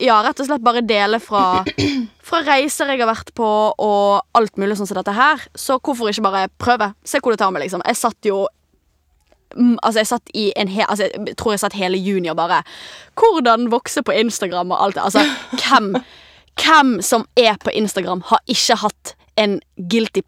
[0.02, 1.64] ja, rett og slett bare dele fra,
[2.30, 5.44] fra reiser jeg har vært på, og alt mulig sånn som dette her.
[5.58, 6.92] Så hvorfor ikke bare prøve?
[7.06, 7.84] Se hvor det tar meg, liksom.
[7.86, 8.44] Jeg satt jo
[9.58, 12.38] mm, Altså, jeg satt i en hel Altså, jeg tror jeg satt hele juni og
[12.40, 12.62] bare
[13.20, 15.06] Hvordan vokse på Instagram og alt det.
[15.10, 15.26] Altså,
[15.62, 15.96] hvem
[16.62, 20.22] Hvem som er på Instagram, har ikke hatt en guilty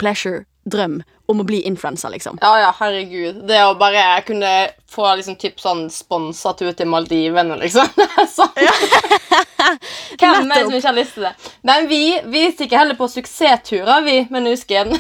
[0.70, 2.38] pleasure-drøm om å bli influenser, liksom.
[2.42, 3.44] Ja, ja, herregud.
[3.48, 7.88] Det å bare kunne få liksom typ sånn sponsa tur til Maldivene, liksom.
[8.36, 8.52] Sånn.
[10.20, 11.34] Hvem er det som ikke har lyst til det?
[11.64, 14.96] Men vi, vi stikker heller på suksessturer, vi, med Nusken.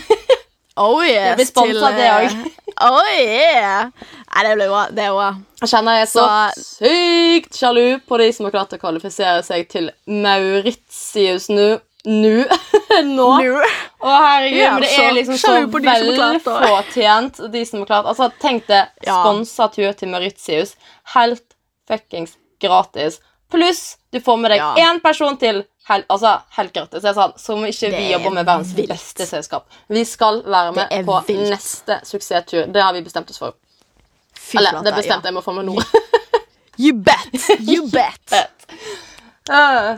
[0.75, 2.23] Oh yes, vi blir sponset, til, det òg.
[2.25, 2.69] også.
[2.81, 3.91] Oh yeah.
[4.33, 4.79] Nei, det blir bra.
[4.89, 5.27] Det er bra.
[5.61, 6.23] Jeg kjenner jeg er så,
[6.55, 11.67] Så- sykt sjalu på de som har klart å kvalifisere seg til Mauritius nå.
[12.09, 12.33] Nå.
[13.17, 13.27] Nå.
[14.03, 15.53] Å, herregud, Ja, men det er liksom så
[16.13, 16.21] det.
[16.45, 18.67] velfortjent, de som har klart Altså, tenk
[19.05, 19.19] Ja.
[19.23, 20.75] sponsa tur til Mauritius.
[21.15, 21.43] Helt
[21.87, 23.19] fuckings gratis.
[23.51, 25.63] Pluss du får med deg én person til.
[25.87, 27.01] Hel, altså, helt gratis.
[27.03, 28.87] Det sånn, som ikke vi er jobber med verdens vilt.
[28.93, 29.65] beste selskap.
[29.89, 31.49] Vi skal være med på vilt.
[31.51, 32.71] neste suksesstur.
[32.71, 33.53] Det har vi bestemt oss for.
[34.33, 35.75] Fy Eller, det bestemte jeg meg for med nå.
[36.79, 37.49] You bet.
[37.59, 38.33] You bet.
[39.49, 39.97] Uh,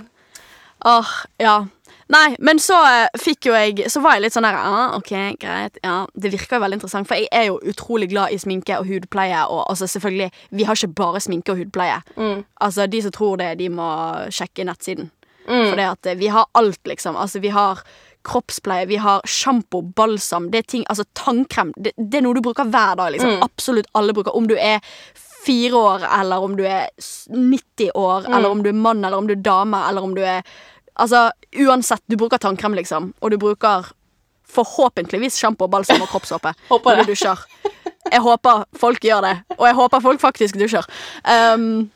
[0.86, 1.08] Oh,
[1.39, 1.65] ja.
[2.13, 5.09] Nei, men så eh, fikk jo jeg Så var jeg litt sånn der ah, Ok,
[5.41, 5.79] greit.
[5.81, 7.09] Ja, det virker jo veldig interessant.
[7.09, 9.41] For jeg er jo utrolig glad i sminke og hudpleie.
[9.49, 12.01] Og altså selvfølgelig, vi har ikke bare sminke og hudpleie.
[12.61, 13.89] Altså, De som tror det, de må
[14.29, 15.09] sjekke nettsiden.
[15.45, 17.17] For det at eh, vi har alt, liksom.
[17.17, 17.81] Altså, vi har
[18.25, 21.73] kroppspleie, vi har sjampo, balsam, det er ting Altså tannkrem.
[21.77, 23.41] Det, det er noe du bruker hver dag, liksom.
[23.45, 24.35] Absolutt alle bruker.
[24.35, 24.81] Om du er
[25.45, 26.87] fire år, eller om du er
[27.29, 30.23] 90 år, eller om du er mann, eller om du er dame, eller om du
[30.25, 30.41] er
[30.95, 31.29] Altså,
[31.65, 33.13] uansett, du bruker tannkrem, liksom.
[33.21, 33.91] Og du bruker
[34.55, 37.41] forhåpentligvis sjampo, balsam og kroppsåpe når du dusjer.
[38.12, 40.86] Jeg håper folk gjør det, og jeg håper folk faktisk dusjer.
[41.25, 41.89] Um,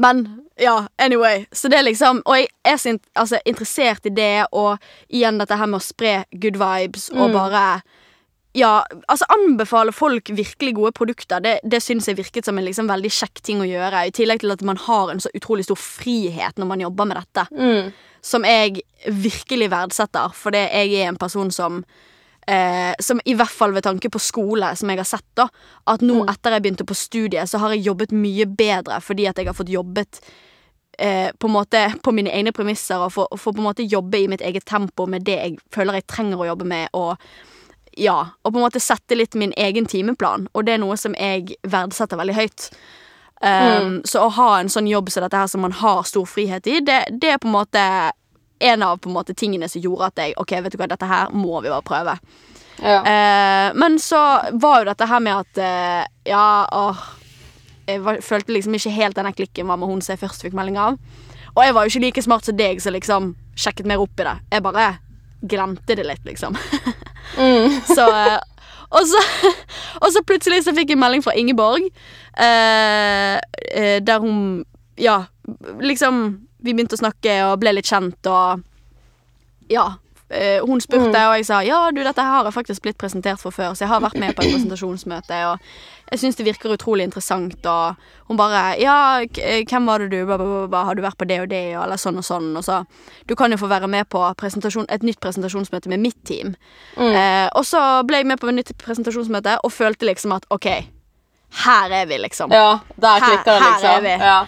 [0.00, 0.24] men
[0.58, 1.44] ja, anyway.
[1.52, 4.78] Så det er liksom Og jeg er så altså, interessert i det, og
[5.08, 7.82] igjen dette her med å spre good vibes og bare
[8.54, 11.40] ja, altså Anbefale folk virkelig gode produkter.
[11.42, 14.04] Det, det syns jeg virket som en liksom veldig kjekk ting å gjøre.
[14.06, 17.18] I tillegg til at man har en så utrolig stor frihet når man jobber med
[17.22, 17.48] dette.
[17.50, 17.92] mm.
[18.24, 21.82] Som jeg virkelig verdsetter, fordi jeg er en person som
[22.48, 25.48] eh, Som i hvert fall ved tanke på skole, som jeg har sett, da
[25.90, 29.36] At nå etter jeg begynte på studiet, så har jeg jobbet mye bedre fordi at
[29.36, 30.22] jeg har fått jobbet
[30.98, 34.22] eh, på en måte på mine egne premisser og få få på en måte jobbe
[34.22, 36.88] i mitt eget tempo med det jeg føler jeg trenger å jobbe med.
[36.94, 37.18] Og
[37.96, 41.14] ja, og på en måte sette litt min egen timeplan, og det er noe som
[41.18, 42.68] jeg verdsetter veldig høyt.
[43.44, 46.66] Um, Så å ha en sånn jobb som dette her som man har stor frihet
[46.70, 47.82] i, det, det er på en måte
[48.64, 51.08] en av på en måte tingene som gjorde at jeg Ok, vet du hva, dette
[51.10, 52.14] her må vi bare prøve.
[52.78, 53.00] ja.
[53.04, 54.20] Uh, men så
[54.52, 57.02] var jo dette her med at uh, Ja, åh
[57.86, 60.54] Jeg var, følte liksom ikke helt denne klikken var med hun som jeg først fikk
[60.56, 60.96] melding av.
[61.54, 64.24] Og jeg var jo ikke like smart som deg som liksom sjekket mer opp i
[64.24, 64.38] det.
[64.54, 64.86] Jeg bare
[65.44, 66.56] glemte det litt, liksom.
[67.94, 68.40] så eh,
[68.94, 69.22] og så,
[70.02, 71.88] og så plutselig så fikk jeg melding fra Ingeborg,
[72.38, 73.38] eh,
[73.74, 75.24] eh, der hun Ja,
[75.82, 78.62] liksom Vi begynte å snakke og ble litt kjent, og
[79.68, 79.96] ja.
[80.34, 83.54] Eh, hun spurte, og jeg sa ja, du, dette har jeg faktisk blitt presentert for
[83.54, 85.62] før, så jeg har vært med på et presentasjonsmøte, og
[86.10, 87.94] jeg syns det virker utrolig interessant, og
[88.28, 91.28] hun bare ja, eh, hvem var det du ba, ba, ba, Har du vært på
[91.28, 92.82] det og det, og, eller sånn og sånn, og så
[93.28, 96.54] Du kan jo få være med på et nytt presentasjonsmøte med mitt team.
[96.96, 100.68] Eh, og så ble jeg med på et nytt presentasjonsmøte og følte liksom at OK,
[101.64, 102.52] her er vi, liksom.
[102.52, 103.64] ja, der klikker det, liksom.
[103.64, 103.90] her liksom.
[103.90, 104.14] er vi.
[104.24, 104.38] Ja.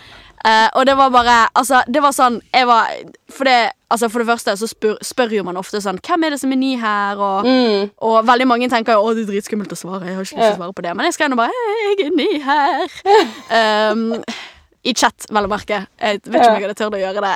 [0.47, 2.93] Eh, og det var bare Altså, det var sånn Jeg var
[3.35, 6.31] For det, altså for det første så spør, spør jo man ofte sånn Hvem er
[6.37, 7.19] det som er ny her?
[7.19, 7.91] Og, Mm.
[7.99, 10.07] og veldig mange tenker jo Å, det er dritskummelt å svare.
[10.07, 10.95] Jeg har ikke lyst til å svare på det.
[10.97, 13.93] Men jeg skrev nå bare «Hei, Jeg er ny her.
[13.93, 14.23] Um,
[14.87, 15.81] I chat, vel å merke.
[15.99, 17.33] Jeg vet ikke om jeg hadde turt å gjøre det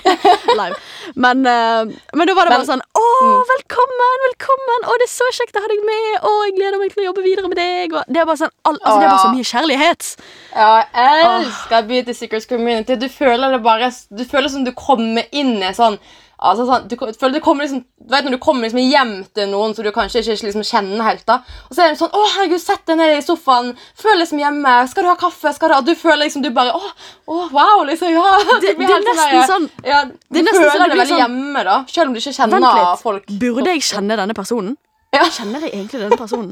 [0.60, 0.78] live.
[1.14, 3.04] Men, eh, men da var det bare sånn Å,
[3.52, 4.86] velkommen, velkommen!
[4.88, 6.08] Å, det er så kjekt å ha deg med!
[6.26, 7.94] Å, jeg gleder meg til å jobbe videre med deg!
[7.94, 10.08] Og det er bare sånn al Altså, det er bare så mye kjærlighet.
[10.54, 12.98] Ja, jeg elsker Beauty Secrets Community.
[12.98, 16.00] Du føler det bare Du føler som du kommer inn i sånn
[16.38, 19.48] Altså sånn, du føler du kommer liksom Du vet når du kommer liksom hjem til
[19.50, 21.40] noen som du kanskje ikke liksom kjenner helt, da.
[21.68, 23.72] Og så er det sånn 'Å, herregud, sett deg ned i sofaen.
[23.98, 24.74] Føl liksom hjemme.
[24.88, 26.80] Skal du ha kaffe?' Skal du ha Du føler liksom du bare 'Å,
[27.28, 28.08] å wow', liksom.
[28.14, 28.38] Ja.
[28.62, 31.22] Det- det er nesten der, sånn- ja, det Du er føler sånn deg veldig sånn-
[31.26, 31.84] hjemme, da.
[31.88, 33.02] Selv om du ikke Vent kjenner litt.
[33.02, 33.26] folk.
[33.26, 34.76] Burde jeg kjenne denne personen?
[35.12, 35.24] Ja.
[35.24, 36.50] Kjenner jeg egentlig denne personen?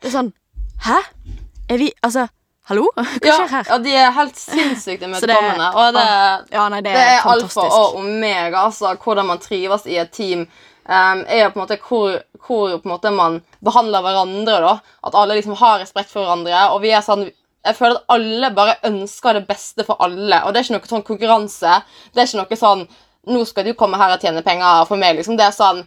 [0.00, 0.32] Det er sånn
[0.84, 0.98] Hæ?
[1.70, 2.28] Er vi Altså,
[2.70, 2.86] hallo?
[2.96, 3.66] Hva Ja, skjer her?
[3.70, 5.68] ja, de er helt sinnssykt imøtekommende.
[5.74, 6.06] Og det
[6.56, 10.12] Ja, nei, det Det er er alfa og omega, altså hvordan man trives i et
[10.12, 10.46] team.
[10.86, 14.60] Um, er jo på en måte hvor, hvor på en måte man behandler hverandre.
[14.62, 14.74] da
[15.06, 16.70] At alle liksom har respekt for hverandre.
[16.74, 17.26] Og vi er sånn
[17.66, 20.38] jeg føler at alle bare ønsker det beste for alle.
[20.46, 21.72] Og det er ikke noe sånn konkurranse.
[22.14, 22.86] Det er ikke noe sånn
[23.26, 25.16] Nå skal du komme her og tjene penger for meg.
[25.16, 25.34] liksom.
[25.36, 25.80] Det er sånn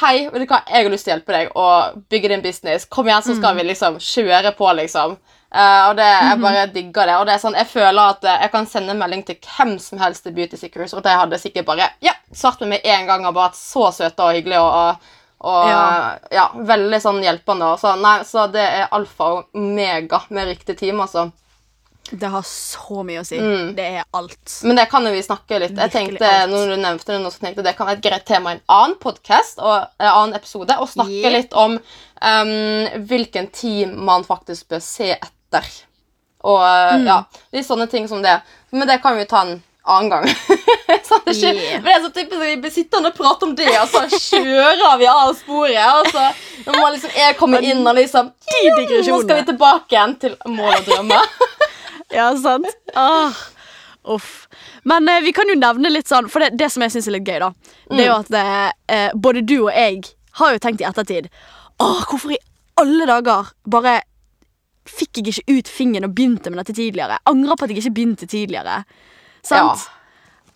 [0.00, 1.66] Hei, vet du hva, jeg har lyst til å hjelpe deg å
[2.10, 2.86] bygge din business.
[2.90, 5.18] Kom igjen, så skal vi liksom kjøre på, liksom.
[5.54, 7.16] Eh, og det, Jeg bare digger det.
[7.20, 9.98] Og det er sånn, Jeg føler at eh, jeg kan sende melding til hvem som
[10.02, 13.26] helst i Beauty Seekers, og de hadde sikkert bare ja, svart med meg en gang
[13.26, 14.60] og bare vært så søte og hyggelige.
[14.60, 15.14] og, og
[15.46, 16.18] og ja.
[16.32, 16.44] Ja.
[16.56, 17.66] veldig sånn hjelpende.
[17.74, 21.26] og Så, nei, så det er alfa og mega med riktig team, altså.
[22.10, 23.36] Det har så mye å si.
[23.42, 23.74] Mm.
[23.76, 24.54] Det er alt.
[24.64, 26.50] Men det kan jo vi snakke litt Jeg Virkelig tenkte, alt.
[26.54, 28.62] når du nevnte Det nå, så tenkte det kan være et greit tema i en
[28.70, 30.70] annen podcast og en annen episode.
[30.78, 31.32] Å snakke Yeah.
[31.36, 35.32] litt om um, hvilken team man faktisk bør se etter.
[36.46, 37.06] Og Mm.
[37.08, 38.40] ja, litt sånne ting som det.
[38.72, 40.26] Men det kan vi ta en annen gang.
[41.08, 41.80] sånn, det, er ikke, Yeah.
[41.80, 44.96] for det er så typisk Vi blir sittende og prate om det, og så kjører
[45.00, 45.86] vi av sporet.
[46.00, 46.24] Og så
[46.66, 50.74] nå må liksom jeg komme inn og liksom Nå skal vi tilbake igjen til mål
[50.80, 51.26] og drømmer.
[52.14, 52.68] Ja, sant?
[52.94, 53.34] Ah,
[54.14, 54.46] uff.
[54.86, 57.16] Men eh, vi kan jo nevne litt sånn, for det, det som jeg syns er
[57.16, 57.48] litt gøy, da,
[57.90, 60.04] det er jo at eh, eh, både du og jeg
[60.38, 61.26] har jo tenkt i ettertid
[61.82, 62.38] Åh, hvorfor i
[62.78, 63.96] alle dager bare
[64.90, 67.18] fikk jeg ikke ut fingeren og begynte med dette tidligere?
[67.26, 68.80] Angrer på at jeg ikke begynte tidligere.
[69.46, 69.86] Sant?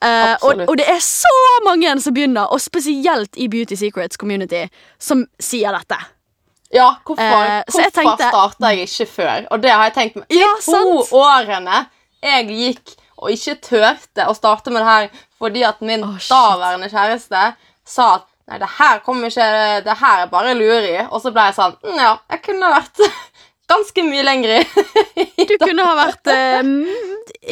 [0.01, 1.33] Eh, og, og det er så
[1.67, 4.65] mange som begynner, og spesielt i Beauty Secrets community,
[4.99, 5.99] som sier dette.
[6.73, 9.47] Ja, hvorfor, uh, hvorfor tenkte- starta jeg ikke før?
[9.51, 11.13] Og det har jeg tenkt med de Ja, to sant.
[11.13, 11.81] årene
[12.23, 15.09] jeg gikk og ikke turte å starte med det her
[15.41, 19.45] fordi at min oh, daværende kjæreste sa at Nei, det her kommer ikke
[19.87, 20.97] Det her er bare luri.
[21.11, 22.99] Og så ble jeg sånn «Mm, Ja, jeg kunne vært
[23.71, 25.47] ganske mye lenger i.
[25.47, 26.75] Du kunne ha vært eh,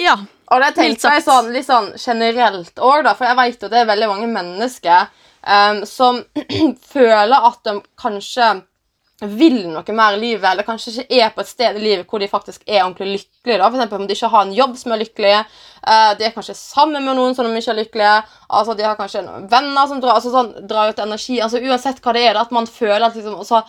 [0.05, 0.19] Ja.
[0.49, 3.13] Og det tenkte jeg sånn, litt sånn generelt òg, da.
[3.19, 5.11] For jeg vet jo det er veldig mange mennesker
[5.45, 6.23] um, som
[6.95, 8.55] føler at de kanskje
[9.19, 12.23] vil noe mer i livet, eller kanskje ikke er på et sted i livet hvor
[12.23, 13.59] de faktisk er ordentlig lykkelige.
[13.59, 13.67] da.
[13.67, 15.41] Eksempel om de ikke har en jobb som er lykkelige,
[15.83, 18.15] uh, de er kanskje sammen med noen som de ikke er lykkelige,
[18.61, 21.41] altså de har kanskje noen venner som drar, altså sånn, drar ut energi.
[21.43, 23.65] altså Uansett hva det er, da, at man føler at liksom, og så,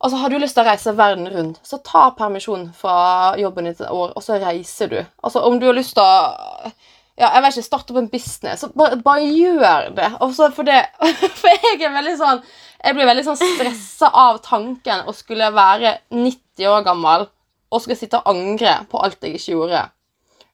[0.00, 3.82] Altså, Har du lyst til å reise verden rundt, så ta permisjon fra jobben ditt
[3.82, 4.98] et år, og så reiser du.
[5.22, 6.72] Altså, Om du har lyst til å
[7.20, 10.06] ja, jeg vet ikke, starte opp en business, så bare, bare gjør det.
[10.24, 10.78] Og for, det.
[11.40, 12.38] for jeg er veldig sånn
[12.80, 17.26] Jeg blir veldig sånn stressa av tanken å skulle være 90 år gammel
[17.70, 19.82] og skulle sitte og angre på alt jeg ikke gjorde.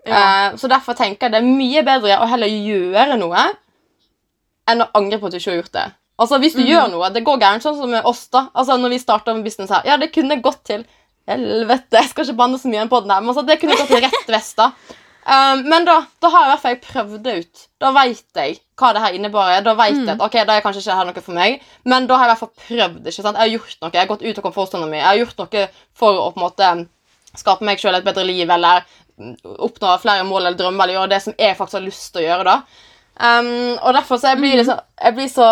[0.07, 0.17] Ja.
[0.19, 3.47] Eh, så derfor tenker jeg det er mye bedre å heller gjøre noe
[4.67, 5.87] enn å angre på at du ikke har gjort det.
[6.17, 8.47] Altså, Hvis du gjør noe, det går gærent, sånn som med oss, da.
[8.57, 9.85] Altså, når vi starta med business her.
[9.89, 10.87] Ja, det kunne gått til
[11.27, 13.91] Helvete, jeg skal ikke banne så mye på den her, men altså, det kunne gått
[13.91, 14.71] til rett vest, da.
[15.27, 17.63] Um, men da, da har jeg i hvert fall prøvd det ut.
[17.83, 19.65] Da veit jeg hva det her innebærer.
[19.67, 22.21] Da vet jeg at ok, da er kanskje ikke her noe for meg, men da
[22.21, 23.11] har jeg i hvert fall prøvd det.
[23.11, 23.41] ikke sant?
[23.41, 25.01] Jeg har gjort noe, jeg har gått ut av komfortsonen min.
[25.01, 25.65] Jeg har gjort noe
[25.99, 26.71] for å på en måte
[27.37, 28.87] skape meg sjøl et bedre liv eller
[29.19, 29.35] mm,
[29.67, 32.27] oppnå flere mål eller drømmer eller gjøre det som jeg faktisk har lyst til å
[32.29, 32.55] gjøre.
[32.55, 32.86] da.
[33.17, 35.47] Um, og derfor så jeg blir liksom Jeg blir så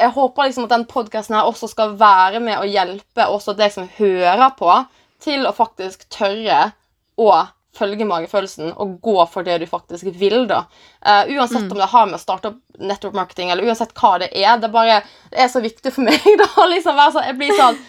[0.00, 3.74] Jeg håper liksom at den podkasten her også skal være med å hjelpe også deg
[3.74, 4.70] som hører på,
[5.20, 6.70] til å faktisk tørre
[7.20, 7.34] å
[7.76, 10.46] følge magefølelsen og gå for det du faktisk vil.
[10.50, 10.64] da.
[11.04, 14.30] Uh, uansett om det har med å starte opp network marketing eller uansett hva det
[14.32, 14.56] er.
[14.60, 16.24] Det, bare, det er så viktig for meg.
[16.42, 17.80] da, liksom være sånn, jeg blir sånn,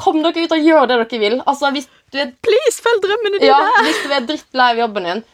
[0.00, 1.40] Kom dere ut og gjør det dere vil.
[1.44, 3.52] Altså, Hvis du er Please, følg drømmene dine!
[3.52, 5.26] ja, hvis du er drittlei av jobben din,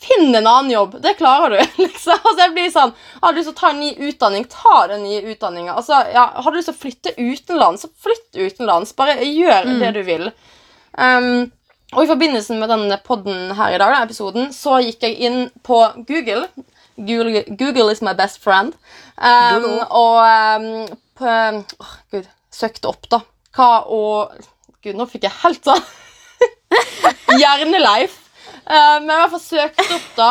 [0.00, 0.96] finn en annen jobb.
[1.02, 1.60] Det klarer du.
[1.84, 2.16] liksom.
[2.16, 5.04] Altså, jeg blir sånn, Har du lyst til å ta en ny utdanning, ta den
[5.04, 5.76] nye utdanninga.
[5.76, 8.94] Altså, ja, har du lyst til å flytte utenlands, så flytt utenlands.
[8.98, 10.30] Bare gjør det du vil.
[10.96, 11.50] Um,
[11.90, 15.40] og i forbindelse med denne podden her i dag, denne episoden, så gikk jeg inn
[15.66, 16.46] på Google.
[17.00, 18.76] Google, Google is my best friend.
[19.16, 20.70] Um, og um,
[21.18, 21.34] på,
[21.82, 23.22] oh, Gud, søkte opp, da.
[23.56, 24.02] Hva å
[24.80, 25.82] Gud, nå fikk jeg helt sånn
[27.40, 28.14] Hjerneleif.
[28.70, 30.30] Eh, men jeg har søkt opp da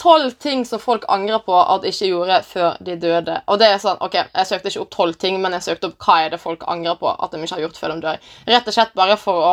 [0.00, 3.34] tolv ting som folk angrer på at de ikke gjorde før de døde.
[3.52, 6.06] Og det er sånn, ok, Jeg søkte ikke opp tolv ting, men jeg søkte opp
[6.06, 8.22] hva er det folk angrer på at de ikke har gjort før de dør.
[8.48, 9.52] Rett og slett bare for å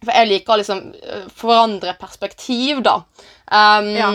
[0.00, 2.94] For jeg liker å liksom eh, forandre perspektiv, da.
[3.52, 4.06] Um, Ja.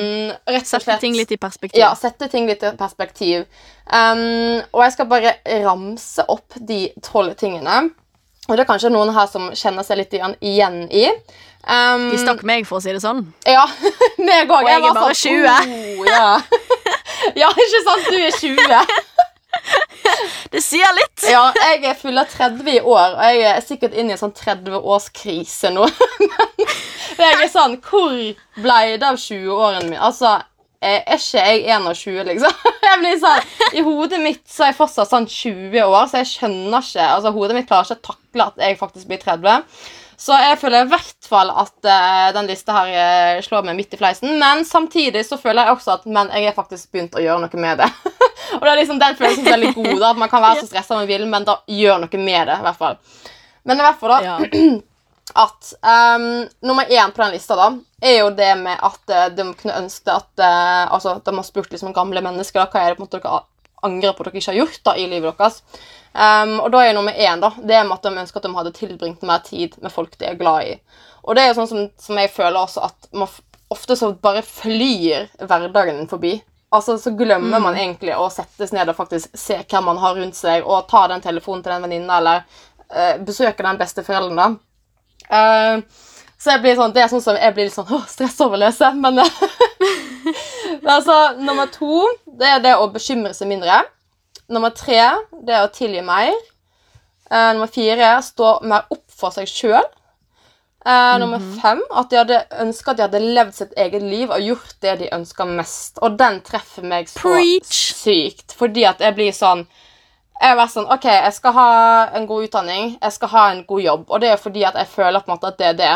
[0.50, 1.78] Rett og Sette ting litt i perspektiv.
[1.78, 3.46] ja, sette ting litt i perspektiv.
[3.86, 7.92] Um, og jeg skal bare ramse opp de tolv tingene.
[8.48, 11.06] Og det er kanskje noen her som kjenner seg litt igjen i.
[11.66, 13.24] Um, De stakk meg, for å si det sånn.
[13.50, 13.66] Ja,
[14.28, 14.62] meg òg.
[14.62, 15.74] Og jeg er bare 20.
[15.98, 16.28] Oh, ja.
[17.42, 18.10] ja, ikke sant?
[18.12, 18.96] Du er 20.
[20.52, 21.24] Det sier litt!
[21.32, 24.20] Ja, jeg er full av 30 i år, og jeg er sikkert inne i en
[24.20, 25.88] sånn 30-årskrise nå.
[27.16, 28.14] Men jeg er sånn Hvor
[28.62, 30.02] ble det av 20-årene mine?
[30.06, 30.36] Altså,
[30.86, 32.64] er ikke jeg 21, liksom?
[32.86, 36.32] Jeg blir sånn, I hodet mitt så er jeg fortsatt sånn 20 år, så jeg
[36.36, 39.66] skjønner ikke altså Hodet mitt klarer ikke å takle at jeg faktisk blir 30.
[40.18, 43.94] Så jeg føler i hvert fall at uh, den lista her uh, slår meg midt
[43.96, 44.38] i fleisen.
[44.40, 47.62] Men samtidig så føler jeg også at men jeg er faktisk begynt å gjøre noe
[47.62, 47.92] med det.
[48.58, 50.64] og det er liksom den følelsen som er veldig god, da, at man kan være
[50.64, 52.60] så stressa man vil, men da gjør noe med det.
[52.60, 53.00] i hvert fall.
[53.66, 54.36] Men i hvert fall, da.
[54.36, 54.76] Ja.
[55.46, 55.74] at
[56.16, 59.80] um, nummer én på den lista da, er jo det med at uh, de kunne
[59.82, 63.04] ønske at uh, altså, De har spurt liksom gamle mennesker da, hva er det på
[63.04, 63.42] en måte dere
[63.86, 65.62] angrer på at dere ikke har gjort da, i livet deres.
[66.16, 68.76] Um, og da er nummer én da, det med at de ønsker at de hadde
[68.78, 70.76] tilbringt mer tid med folk de er glad i.
[71.26, 73.32] Og det er jo sånn som, som jeg føler også at man
[73.74, 76.38] ofte så bare flyr hverdagen forbi.
[76.76, 80.38] Altså, Så glemmer man egentlig å settes ned og faktisk se hvem man har rundt
[80.38, 82.44] seg, og ta den telefonen til den venninna, eller
[82.92, 84.40] uh, besøke den beste forelderen.
[84.40, 84.66] da.
[85.30, 85.80] Eh,
[86.38, 88.60] så jeg blir sånn, det er sånn som jeg blir litt sånn åh, stress over
[88.60, 88.92] å løse.
[89.00, 89.22] Men,
[90.82, 93.84] men altså, nummer to det er det å bekymre seg mindre.
[94.52, 95.02] Nummer tre
[95.46, 96.34] det er å tilgi mer.
[97.32, 99.86] Uh, nummer fire stå mer opp for seg sjøl.
[100.86, 104.76] Nummer fem at de hadde ønska at de hadde levd sitt eget liv og gjort
[104.86, 105.98] det de ønska mest.
[106.06, 107.72] Og den treffer meg så Preach.
[108.04, 108.54] sykt.
[108.54, 109.66] Fordi at jeg blir sånn
[110.36, 111.70] jeg har vært sånn, ok, jeg skal ha
[112.18, 114.92] en god utdanning, jeg skal ha en god jobb, og det er fordi at jeg
[114.92, 115.94] føler på en måte at det er det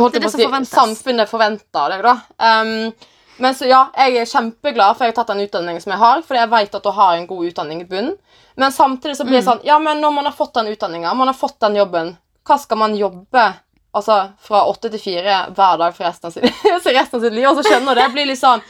[0.00, 0.70] holdt Det er det som forventes.
[0.74, 2.02] samfunnet forventer deg.
[2.02, 2.14] da.
[2.62, 2.92] Um,
[3.38, 6.22] men så ja, jeg er kjempeglad for jeg har tatt den utdanningen som jeg har,
[6.22, 8.16] fordi jeg vet at du har en god utdanning i bunnen.
[8.56, 9.44] Men samtidig så blir Mm.
[9.44, 12.16] det sånn, ja, men når man har fått den utdanninga, man har fått den jobben,
[12.46, 13.54] hva skal man jobbe
[13.94, 16.44] altså fra åtte til fire hver dag for resten av sitt,
[16.86, 17.48] resten av sitt liv?
[17.48, 18.02] Og så skjønner du det.
[18.06, 18.62] Jeg blir litt sånn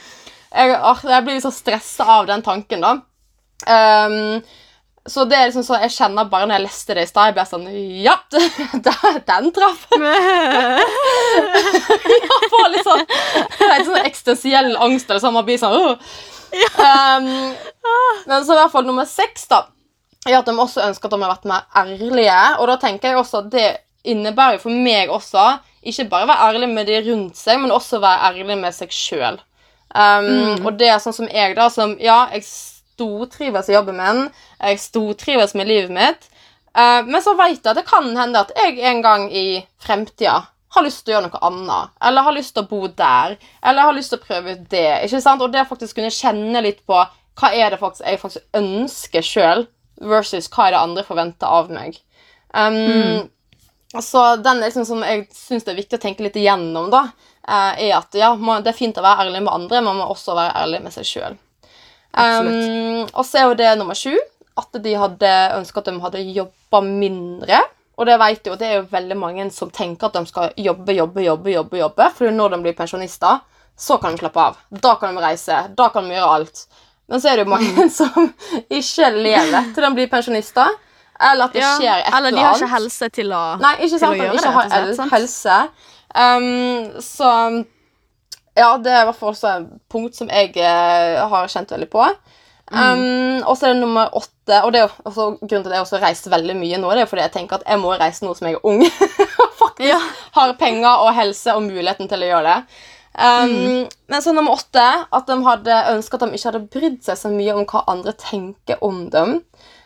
[0.53, 2.91] jeg, ah, jeg blir litt sånn stressa av den tanken, da.
[3.67, 4.41] Um,
[5.09, 7.35] så det er liksom så jeg kjenner bare når jeg leste det i stad, jeg
[7.35, 7.65] ble sånn
[8.05, 8.13] Ja,
[9.29, 9.81] den, traff!
[11.33, 13.03] Jeg får litt sånn,
[13.59, 15.35] helt sånn eksistensiell angst eller sånn.
[15.35, 15.93] Man blir sånn «Åh».
[16.77, 17.29] um,
[18.29, 19.63] Men så i hvert fall nummer seks, da,
[20.27, 22.39] er at de også ønsker at de har vært mer ærlige.
[22.61, 23.69] Og da tenker jeg også at det
[24.07, 25.47] innebærer jo for meg også
[25.87, 29.41] ikke bare være ærlig med de rundt seg, men også være ærlig med seg sjøl.
[29.93, 32.45] Um, Og det er sånn som jeg, da, som Ja, jeg
[32.93, 34.23] stortrives i jobben min,
[34.61, 36.29] jeg stortrives med livet mitt,
[36.77, 40.39] eh, men så vet jeg at det kan hende at jeg en gang i fremtida
[40.73, 43.89] har lyst til å gjøre noe annet, eller har lyst til å bo der, eller
[43.89, 44.87] har lyst til å prøve ut det.
[45.05, 45.43] ikke sant?
[45.45, 46.97] Og det å faktisk kunne kjenne litt på
[47.39, 49.67] hva er det faktisk jeg faktisk ønsker sjøl,
[50.01, 51.99] versus hva er det andre forventer av meg.
[52.53, 53.29] Um,
[54.01, 57.03] Så den liksom som jeg syns det er viktig å tenke litt igjennom, da,
[57.45, 60.07] eh, er at ja, det er fint å være ærlig med andre, men man må
[60.15, 61.37] også være ærlig med seg sjøl.
[62.13, 64.13] Um, og så er jo det nummer sju
[64.61, 67.61] at de hadde ønska at de hadde jobba mindre.
[67.97, 70.93] Og det vet jo, det er jo veldig mange som tenker at de skal jobbe,
[70.93, 73.41] jobbe, jobbe, jobbe, jobbe, for når de blir pensjonister,
[73.77, 74.57] så kan de slappe av.
[74.69, 75.57] Da kan de reise.
[75.77, 76.63] Da kan de gjøre alt.
[77.09, 78.29] Men så er det jo mange som
[78.69, 80.69] ikke lever til de blir pensjonister.
[81.23, 82.27] Eller at det Ja, skjer et eller annet.
[82.27, 84.09] eller de har ikke helse til å Nei, ikke til sant?
[84.09, 85.57] å De gjøre ikke det, har helse.
[86.13, 87.29] Um, så
[88.55, 91.89] Ja, det er i hvert fall også et punkt som jeg eh, har kjent veldig
[91.89, 92.05] på.
[92.71, 93.43] Um, Mm.
[93.49, 95.99] Og så er det nummer åtte, og det er også, grunnen til at jeg også
[96.01, 98.47] reist veldig mye nå, det er fordi jeg tenker at jeg må reise nå som
[98.47, 98.81] jeg er ung.
[99.43, 99.99] og faktisk Ja.
[100.37, 102.57] har penger og helse og muligheten til å gjøre det.
[103.13, 103.89] Um, Mm.
[104.09, 107.29] Men så nummer åtte, at de hadde ønsket at de ikke hadde brydd seg så
[107.29, 109.41] mye om hva andre tenker om dem.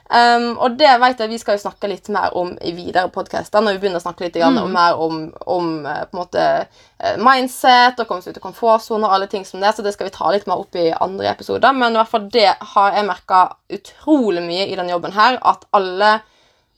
[0.07, 3.59] Um, og det vet jeg vi skal jo snakke litt mer om i videre podcaster,
[3.59, 4.59] når vi begynner å snakke litt mm.
[4.61, 8.45] om, mer om, om eh, på en måte eh, mindset og komme seg ut av
[8.45, 10.93] komfortsonen og alle ting som det, så det skal vi ta litt mer opp i
[10.95, 11.75] andre episoder.
[11.75, 13.41] Men i hvert fall det har jeg merka
[13.79, 16.13] utrolig mye i denne jobben her, at alle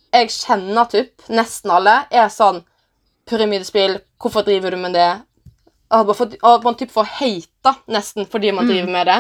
[0.10, 2.64] jeg kjenner typ, nesten alle, er sånn
[3.30, 5.10] Pyramidespill, hvorfor driver du med det?
[5.94, 6.10] Og
[6.66, 9.20] man typ får hate nesten fordi man driver med det.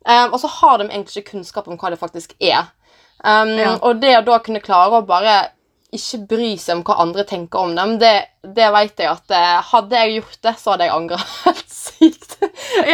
[0.00, 2.70] Um, og så har de egentlig ikke kunnskap om hva det faktisk er.
[3.24, 3.74] Um, Ja.
[3.82, 5.38] Og det å da kunne klare å bare
[5.92, 8.12] ikke bry seg om hva andre tenker om dem, det,
[8.46, 12.36] det vet jeg at eh, hadde jeg gjort det, så hadde jeg angra helt sykt.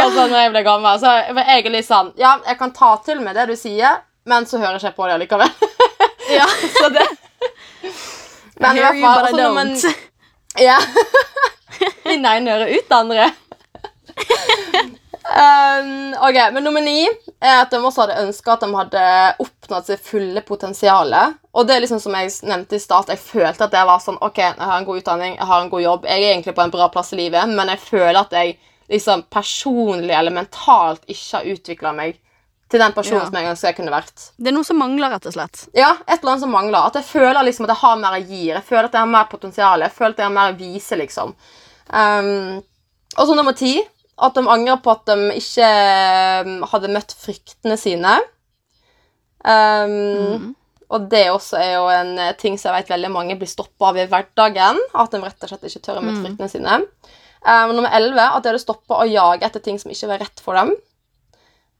[0.01, 0.99] altså når jeg ble gammel.
[1.03, 4.47] Så jeg er litt sånn Ja, jeg kan ta til med det du sier, men
[4.49, 5.53] så hører jeg ikke på det allikevel.
[6.27, 6.43] Ja.
[6.81, 7.05] så det
[7.87, 7.91] I
[8.59, 9.77] Men i hvert fall I altså, man-
[10.59, 10.79] ja.
[12.11, 13.29] Inn ene øret, ut det andre.
[15.27, 19.07] Um, ok, men Nummer ni er at de også hadde ønska at de hadde
[19.43, 21.15] oppnådd sitt fulle potensial.
[21.57, 24.21] Og det er liksom som jeg nevnte i start, jeg følte at jeg var sånn
[24.25, 26.65] Ok, jeg har en god utdanning, jeg har en god jobb, jeg er egentlig på
[26.67, 28.57] en bra plass i livet, men jeg føler at jeg
[28.93, 32.21] liksom personlig eller mentalt ikke har utvikla meg
[32.71, 33.27] til den personen Ja.
[33.27, 34.23] som jeg ønsker jeg kunne vært.
[34.39, 35.69] Det er noe som mangler, rett og slett.
[35.75, 36.87] Ja, et eller annet som mangler.
[36.87, 38.47] At jeg føler liksom at jeg har mer å gi.
[38.51, 39.81] Jeg føler at jeg har mer potensial.
[39.87, 41.35] Jeg føler at jeg har mer å vise, liksom.
[41.91, 42.63] Um,
[43.17, 43.77] og så nummer ti.
[44.17, 45.67] At de angrer på at de ikke
[46.47, 48.15] um, hadde møtt fryktene sine.
[49.45, 50.55] Um,
[50.89, 53.91] og det også er jo en eh, ting som jeg vet veldig mange blir stoppa
[53.91, 54.79] av i hverdagen.
[54.95, 56.81] At de rett og slett ikke tør å møte fryktene sine.
[57.47, 60.43] Um, nummer 11 at de hadde stoppa å jage etter ting som ikke var rett
[60.43, 60.73] for dem.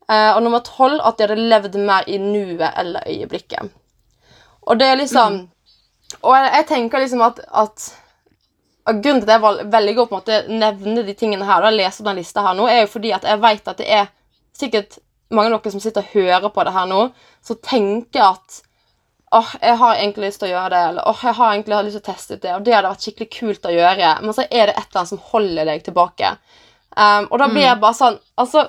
[0.07, 3.73] Uh, og nummer 12 at de hadde levd mer i nuet eller øyeblikket.
[4.67, 5.45] Og det er liksom
[6.23, 7.87] Og jeg, jeg tenker liksom at, at
[8.87, 12.05] Grunnen til at jeg velger å på en måte nevne de tingene her, da, lese
[12.07, 14.13] den lista her nå, er jo fordi at jeg vet at det er
[14.57, 15.01] sikkert
[15.35, 17.01] mange av dere som sitter og hører på det her nå,
[17.45, 18.61] som tenker at
[19.35, 21.99] åh, jeg har egentlig lyst til å gjøre det, eller åh, jeg har egentlig lyst
[21.99, 24.47] til å teste ut det, og det hadde vært skikkelig kult å gjøre, men så
[24.47, 26.33] er det et eller annet som holder deg tilbake.
[26.97, 28.63] Um, og da blir jeg bare sånn Altså,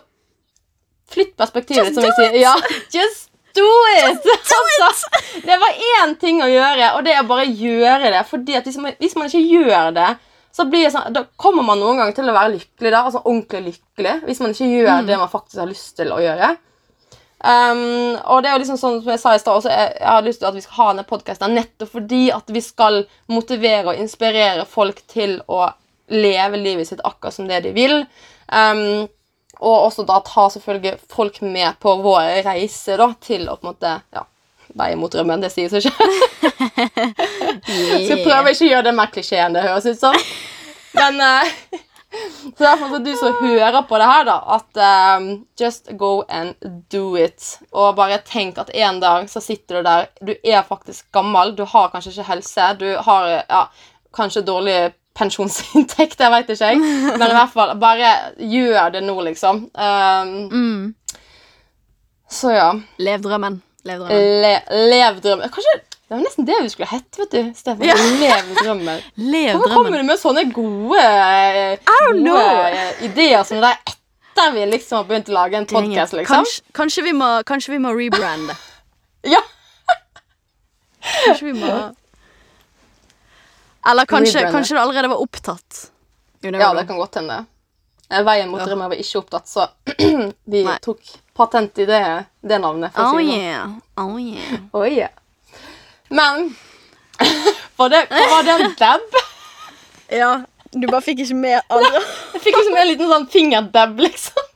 [1.08, 2.34] flytt perspektivet, som vi sier.
[2.42, 2.56] Ja,
[2.98, 3.27] just
[3.58, 4.30] do it!
[4.88, 8.24] altså, det var én ting å gjøre, og det er bare gjøre det.
[8.30, 10.12] Fordi hvis man, hvis man ikke gjør det,
[10.58, 12.94] så blir det sånn, da kommer man noen ganger til å være lykkelig.
[12.94, 16.22] da, altså ordentlig lykkelig, Hvis man ikke gjør det man faktisk har lyst til å
[16.24, 16.56] gjøre.
[17.38, 20.10] Um, og det er jo liksom sånn som jeg sa i stad, også, jeg, jeg
[20.10, 23.92] har lyst til at vi skal ha denne podkasten nettopp fordi at vi skal motivere
[23.92, 25.68] og inspirere folk til å
[26.10, 28.00] leve livet sitt akkurat som det de vil.
[28.50, 29.06] Um,
[29.60, 33.72] og også da ta selvfølgelig folk med på vår reise da, til å på en
[33.72, 34.24] måte ja,
[34.78, 35.42] veie mot drømmen.
[35.44, 36.08] Det sier seg ikke.
[38.08, 40.16] Så prøv ikke å gjøre det mer klisjé enn det høres ut som.
[40.98, 41.84] Men uh,
[42.58, 44.80] Så derfor så du som hører på det her, da, at
[45.20, 46.56] um, just go and
[46.92, 47.60] do it.
[47.72, 51.66] Og bare tenk at en dag så sitter du der, du er faktisk gammel, du
[51.68, 53.66] har kanskje ikke helse, du har ja,
[54.16, 54.78] kanskje dårlig
[55.18, 56.80] pensjonsinntekt, jeg veit ikke jeg,
[57.18, 59.64] men i hvert fall, bare gjør det nå, liksom.
[59.74, 60.94] Um, Mm.
[62.30, 62.70] så ja.
[63.00, 63.62] Lev drømmen.
[63.88, 64.42] Lev drømmen.
[64.44, 64.56] Le,
[64.92, 65.50] lev drømmen.
[65.54, 65.76] Kanskje
[66.08, 67.52] det var nesten det vi skulle hett, vet du.
[67.56, 67.84] Stefan.
[67.84, 67.96] Ja.
[68.22, 69.02] Lev drømmen.
[69.34, 71.04] Lev Hvorfor kommer du med sånne gode,
[72.16, 73.94] gode ideer som det er
[74.38, 76.44] etter vi liksom har begynt å lage en podkast, liksom?
[76.46, 78.56] Kanskje, kanskje, vi må, kanskje vi må rebrande.
[79.28, 79.42] Ja.
[81.26, 81.72] Kanskje vi må
[83.88, 85.92] Eller kanskje, kanskje du allerede var opptatt.
[86.44, 87.46] You ja, det kan godt hende.
[88.10, 88.66] Eh, Veien mot Ja.
[88.70, 89.68] drømmen var ikke opptatt, så
[90.54, 90.78] vi Nei.
[90.84, 91.00] tok
[91.36, 92.02] patent i det,
[92.42, 92.92] det navnet.
[92.98, 93.32] Oh si sånn.
[93.40, 93.74] yeah.
[93.98, 94.60] Oh yeah.
[94.74, 95.10] Oh, yeah.
[96.10, 96.56] Men
[97.78, 99.18] var det, var det en dab?
[100.14, 100.30] Ja,
[100.72, 102.04] du bare fikk ikke med alle.
[102.38, 104.47] Jeg fikk liksom en liten sånn fingerdab, liksom.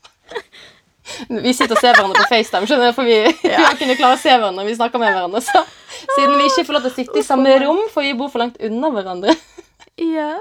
[1.28, 4.18] Vi sitter og ser hverandre på FaceTime, skjønner du, for vi, vi har kunnet klare
[4.18, 5.42] å se hverandre vi snakker med hverandre.
[5.46, 5.64] Så
[6.16, 8.44] siden vi ikke får lov til å sitte i samme rom, for vi bor for
[8.44, 9.36] langt unna hverandre.
[10.02, 10.34] Ja.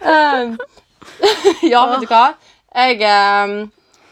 [0.00, 0.56] Um,
[1.72, 2.24] ja, vet du hva?
[2.72, 3.56] Jeg, um,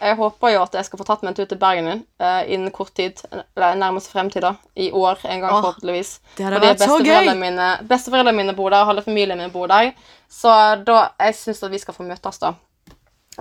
[0.00, 2.72] jeg håper jo at jeg skal få tatt meg en tur til Bergen uh, innen
[2.74, 3.20] kort tid.
[3.30, 4.54] Eller nærmest fremtid, da.
[4.76, 6.16] I år en gang, Åh, forhåpentligvis.
[6.36, 7.34] det hadde Fordi vært så gøy.
[7.40, 9.92] Mine, besteforeldrene mine bor der, halve familien min bor der.
[10.30, 10.50] Så
[10.86, 12.54] da, jeg syns at vi skal få møtes, da.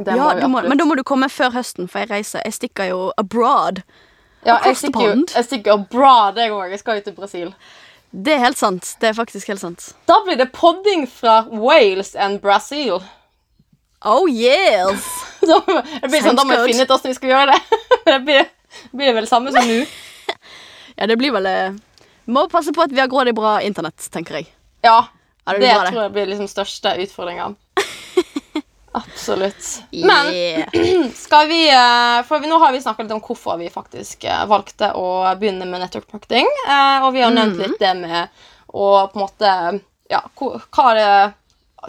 [0.07, 2.41] Ja, må må, men da må du komme før høsten, for jeg reiser.
[2.45, 3.83] Jeg stikker jo abroad.
[4.47, 6.69] Ja, jeg stikker jo jeg stikker abroad, jeg òg.
[6.71, 7.53] Jeg skal jo til Brasil.
[8.11, 8.95] Det er helt sant.
[9.01, 9.89] Det er faktisk helt sant.
[10.09, 13.01] Da blir det podding fra Wales and Brazil.
[14.05, 15.05] Oh yes!
[15.39, 17.77] Da, det blir sånn, da må vi finne ut hvordan vi skal gjøre det.
[18.09, 18.49] det blir,
[18.91, 19.77] blir det vel samme som nå.
[20.99, 21.77] Ja, det blir vel eh,
[22.27, 24.49] Må passe på at vi har grådig bra internett, tenker jeg.
[24.83, 24.97] Ja,
[25.47, 25.93] Ja, det det bra, det.
[25.93, 27.47] tror jeg blir liksom største utfordringa.
[28.97, 29.81] Absolutt.
[29.91, 30.31] Men
[31.25, 34.45] skal vi eh, For vi, nå har vi snakka litt om hvorfor vi faktisk eh,
[34.49, 35.09] valgte å
[35.39, 36.47] begynne med network marketing.
[36.67, 37.67] eh, Og vi har nevnt Mhm.
[37.67, 38.27] litt det med
[38.73, 41.33] å på en måte Ja, hva det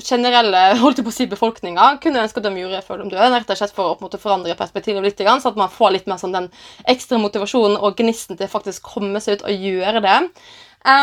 [0.07, 3.31] generelle holdt jeg på å si, befolkninga kunne ønske at de gjorde før de døde.
[3.33, 5.69] Rett og slett for å på en måte forandre perspektivet litt, sånn så at man
[5.73, 6.47] får litt mer sånn den
[6.87, 10.31] ekstra motivasjonen og gnisten til faktisk komme seg ut og gjøre det.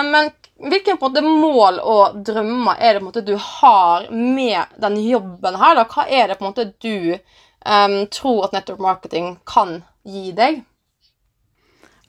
[0.08, 5.78] Men hvilke måte, mål og drømmer er det måte, du har med den jobben her?
[5.78, 5.86] Da?
[5.90, 7.18] Hva er det måte du
[7.66, 10.64] um, tror at network marketing kan gi deg?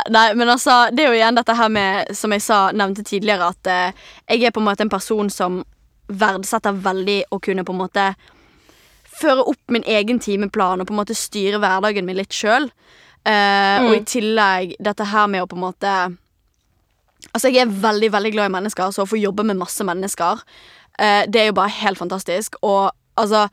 [0.16, 3.50] nei, men altså, det er jo igjen dette her med, som jeg sa, nevnte tidligere,
[3.56, 5.64] at uh, jeg er på en måte en person som
[6.12, 8.06] verdsetter veldig å kunne på en måte
[9.22, 12.70] føre opp min egen timeplan og på en måte styre hverdagen min litt sjøl.
[13.86, 15.96] Og i tillegg dette her med å på en måte
[17.32, 20.40] Altså, jeg er veldig, veldig glad i mennesker, så å få jobbe med masse mennesker,
[20.98, 22.58] eh, det er jo bare helt fantastisk.
[22.66, 23.46] Og altså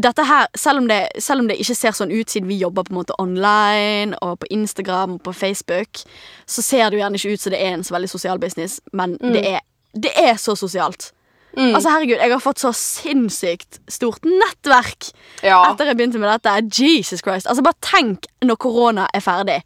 [0.00, 2.86] dette her, selv om, det, selv om det ikke ser sånn ut siden vi jobber
[2.86, 6.00] på en måte online og på Instagram og på Facebook,
[6.48, 8.80] så ser det jo gjerne ikke ut som det er en så veldig sosial business,
[8.92, 9.60] men det, er,
[9.92, 11.12] det er så sosialt.
[11.56, 15.10] Altså herregud, Jeg har fått så sinnssykt stort nettverk
[15.42, 15.62] Ja.
[15.70, 16.80] etter jeg begynte med dette.
[16.82, 17.46] Jesus Christ.
[17.46, 19.62] Altså Bare tenk når korona er ferdig,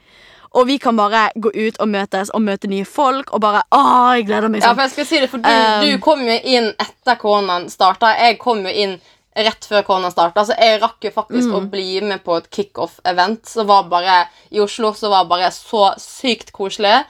[0.56, 3.82] og vi kan bare gå ut og møtes og møte nye folk og bare Å,
[4.16, 4.70] jeg gleder meg sånn.
[4.70, 7.68] Ja, for jeg skal si det, for du, Um, du kom jo inn etter koronaen
[7.70, 8.14] starta.
[8.18, 9.00] Jeg kom jo inn
[9.36, 10.40] rett før koronaen starta.
[10.40, 14.58] Altså, jeg rakk jo faktisk å bli med på et kickoff-event som var bare i
[14.64, 17.04] Oslo, som var bare så sykt koselig.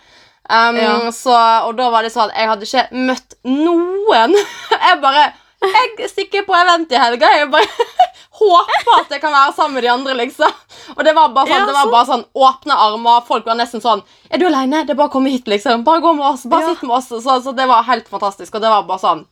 [0.49, 1.11] Um, Ja.
[1.11, 1.35] så,
[1.67, 4.37] og da var det sånn Jeg hadde ikke møtt noen.
[4.71, 5.25] jeg bare
[5.67, 7.31] Jeg stikker på event i helga.
[7.41, 7.67] Jeg bare
[8.39, 10.53] håper at jeg kan være sammen med de andre, liksom.
[10.95, 13.25] Og det var bare sånn, Ja, det var bare sånn åpne armer.
[13.27, 14.85] Folk var nesten sånn Er du aleine?
[14.87, 15.83] Det er bare å komme hit, liksom.
[15.89, 16.45] Bare gå med oss.
[16.47, 16.75] Bare Ja.
[16.75, 17.09] sitt med oss.
[17.09, 18.55] Så, så det var helt fantastisk.
[18.55, 19.25] Og det var bare sånn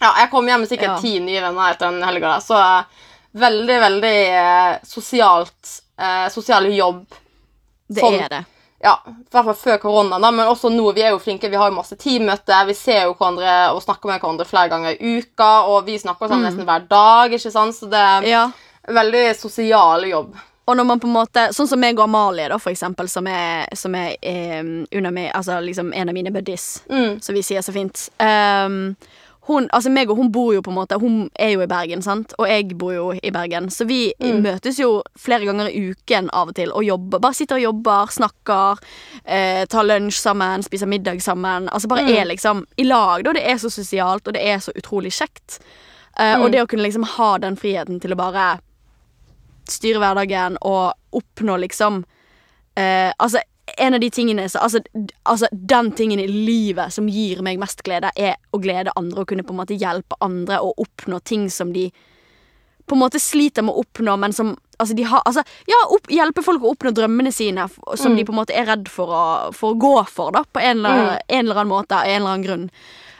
[0.00, 2.84] Ja, jeg kom hjem med sikkert ti nye venner etter den helga så eh,
[3.36, 4.14] veldig, veldig
[4.44, 7.02] eh, sosialt eh, Sosial jobb.
[7.90, 8.20] Det Sånn.
[8.22, 8.44] er det.
[8.82, 10.86] Ja, i hvert fall før korona, da, men også nå.
[10.96, 12.66] Vi er jo flinke, vi har jo masse teammøter.
[12.66, 16.28] Vi ser jo hverandre og snakker med hverandre flere ganger i uka, og vi snakker
[16.32, 17.32] sammen nesten hver dag.
[17.36, 17.74] ikke sant?
[17.76, 18.46] Så det er Ja.
[18.88, 20.34] veldig sosial jobb.
[20.66, 23.26] Og når man på en måte, sånn som meg og Amalie, da, for eksempel, som
[23.26, 24.14] er, som er
[24.60, 27.20] um, under meg, altså liksom en av mine buddies, Mm.
[27.22, 28.08] som vi sier så fint.
[28.20, 28.96] Ehm,
[29.50, 32.02] hun, altså meg og hun bor jo på en måte Hun er jo i Bergen,
[32.02, 32.32] sant?
[32.38, 33.68] og jeg bor jo i Bergen.
[33.70, 37.18] Så vi møtes jo flere ganger i uken av og til og jobber.
[37.20, 38.78] Bare sitter og jobber, snakker,
[39.24, 41.68] eh, tar lunsj sammen, spiser middag sammen.
[41.68, 43.32] Altså bare er liksom i lag, da.
[43.32, 45.58] Det er så sosialt, og det er så utrolig kjekt.
[46.18, 48.58] Eh, Og det å kunne liksom ha den friheten til å bare
[49.70, 52.04] styre hverdagen og oppnå liksom
[52.76, 53.38] eh, Altså,
[53.76, 54.80] en av de tingene så, altså,
[55.22, 59.30] altså, den tingen i livet som gir meg mest glede, er å glede andre og
[59.30, 61.90] kunne på en måte hjelpe andre å oppnå ting som de
[62.90, 66.06] på en måte sliter med å oppnå, men som Altså, de har, altså ja, opp,
[66.08, 69.12] hjelpe folk å oppnå drømmene sine, som som de på en måte er redd for
[69.12, 72.16] å, for å gå for, da, på en eller, en eller annen måte, av en
[72.16, 72.62] eller annen grunn.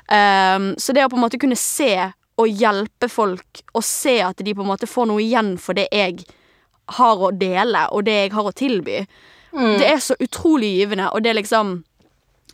[0.09, 1.92] Um, så det å på en måte kunne se
[2.40, 5.90] og hjelpe folk, og se at de på en måte får noe igjen for det
[5.92, 6.24] jeg
[6.96, 9.03] har å dele, og det jeg har å tilby,
[9.53, 11.84] det er så utrolig givende, og det er liksom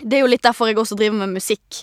[0.01, 1.83] Det er jo litt derfor jeg også driver med musikk.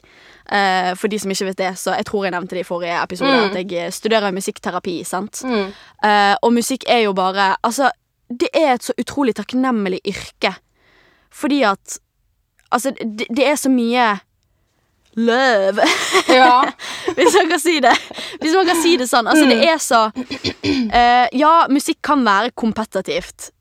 [0.51, 2.97] Uh, for de som ikke vet det, så jeg tror jeg nevnte det i forrige
[3.03, 3.45] episode, Mm.
[3.49, 5.41] at jeg eh, studerer musikkterapi, sant.
[5.43, 5.72] Mm.
[6.03, 7.89] Uh, og musikk er jo bare Altså,
[8.30, 10.53] det er et så utrolig takknemlig yrke.
[11.32, 11.97] Fordi at
[12.72, 14.20] Altså, det, det er så mye
[15.16, 15.82] love,
[16.30, 16.61] Ja.
[17.16, 17.93] hvis man kan si det.
[18.41, 19.28] Hvis man kan si det sånn.
[19.30, 23.51] Altså, det er så uh, Ja, musikk kan være kompetitivt.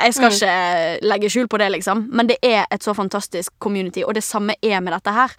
[0.00, 4.02] Jeg skal ikke legge skjul på det, liksom, men det er et så fantastisk community,
[4.02, 5.34] og det samme er med dette her.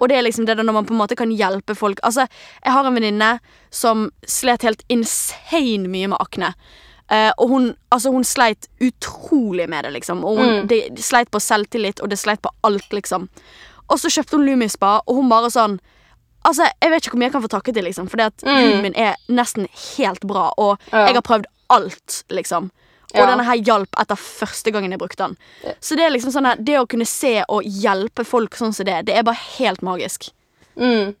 [0.00, 2.26] Og det er liksom det når man på en måte kan hjelpe folk Altså,
[2.64, 3.38] jeg har en venninne
[3.70, 6.54] som slet helt insane mye med akne.
[7.10, 10.24] Uh, og hun, altså hun sleit utrolig med det, liksom.
[10.24, 13.28] Og hun, det, det sleit på selvtillit, og det sleit på alt, liksom.
[13.88, 15.78] Og så kjøpte hun Lumispa, og hun bare sånn
[16.46, 18.82] Altså, Jeg vet ikke hvor mye jeg kan få takket til, liksom, Fordi at huden
[18.82, 21.06] min er nesten helt bra, og Ja.
[21.06, 22.70] jeg har prøvd alt, liksom.
[23.14, 25.36] Og denne her hjalp etter første gangen jeg brukte den.
[25.80, 28.84] Så det er liksom sånn her, det å kunne se og hjelpe folk sånn som
[28.84, 30.28] det, det er bare helt magisk.
[30.76, 31.14] Mm.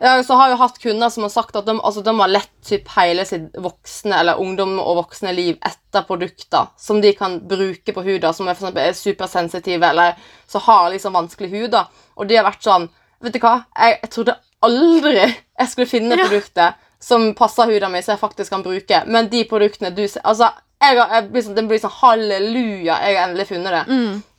[0.00, 2.50] Ja, så har jeg hatt kunder som har sagt at de, altså, de har lett
[2.66, 7.94] typ hele sitt voksne eller ungdom og voksne liv etter produkter som de kan bruke
[7.94, 10.14] på huden, som er, for eksempel, er supersensitive eller
[10.46, 11.70] så har liksom vanskelig hud.
[11.74, 11.86] da.
[12.14, 12.88] Og de har vært sånn
[13.20, 16.28] Vet du hva, jeg, jeg trodde aldri jeg skulle finne Ja.
[16.28, 19.02] produkter som passer huden min, som jeg faktisk kan bruke.
[19.06, 23.16] Men de produktene du ser Altså, jeg jeg blir sånn, Den blir sånn halleluja, jeg
[23.16, 23.84] har endelig funnet det.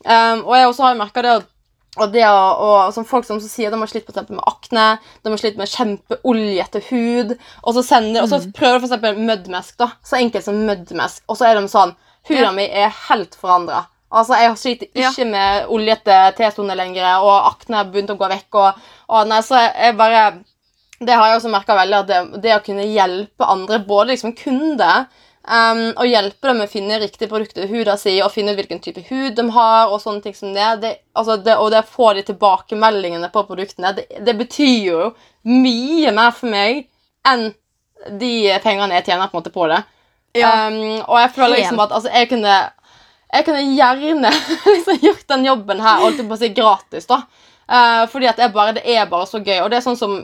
[0.05, 1.47] Um, og jeg også har merka det at
[1.97, 4.83] og det å, og, som folk som så sier de har slitt med akne,
[5.25, 7.33] de har slitt med kjempeoljete hud,
[7.63, 11.39] og så, sender, og så prøver de eksempel møddmesk, da, så enkelt som møddmesk, og
[11.39, 11.95] så er de sånn
[12.29, 12.51] Huden Ja.
[12.51, 13.85] min er helt forandra.
[14.11, 15.09] Altså, jeg sliter Ja.
[15.09, 18.73] ikke med oljete T-soner lenger, og akne har begynt å gå vekk, og,
[19.09, 20.43] og nei, så jeg bare
[20.99, 24.33] Det har jeg også merka veldig, at det, det å kunne hjelpe andre, både liksom
[24.35, 25.07] kunder
[25.49, 28.59] Um, og hjelpe dem med å finne riktig produkt til huda si og finne ut
[28.59, 29.89] hvilken type hud de har.
[29.89, 33.45] Og sånne ting som det, det, altså det Og det å få de tilbakemeldingene på
[33.47, 35.07] produktene, det, det betyr jo
[35.49, 36.85] mye mer for meg
[37.25, 37.49] enn
[38.21, 38.33] de
[38.63, 39.81] pengene jeg tjener på en måte på det.
[40.37, 40.51] Ja.
[40.69, 42.57] Um, og jeg føler liksom at altså, jeg kunne
[43.33, 44.29] Jeg kunne gjerne
[44.75, 47.23] liksom gjort den jobben her holdt på å si gratis, da.
[47.69, 49.59] Uh, fordi at bare, det er bare så gøy.
[49.63, 50.15] Og det er sånn som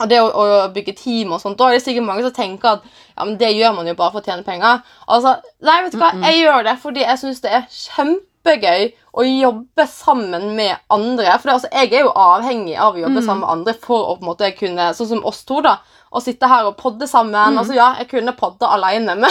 [0.00, 2.78] og det å, å bygge team og sånt, da er det sikkert mange som tenker
[2.78, 4.80] at ja, men det gjør man jo bare for å tjene penger.
[5.06, 5.36] Altså,
[5.66, 8.86] Nei, vet du hva, jeg gjør det fordi jeg syns det er kjempegøy
[9.20, 11.34] å jobbe sammen med andre.
[11.36, 14.16] For det, altså, jeg er jo avhengig av å jobbe sammen med andre for å
[14.16, 15.76] på en måte kunne, sånn som oss to, da,
[16.10, 17.58] å sitte her og podde sammen.
[17.60, 19.28] Altså, ja, jeg kunne podde alene, men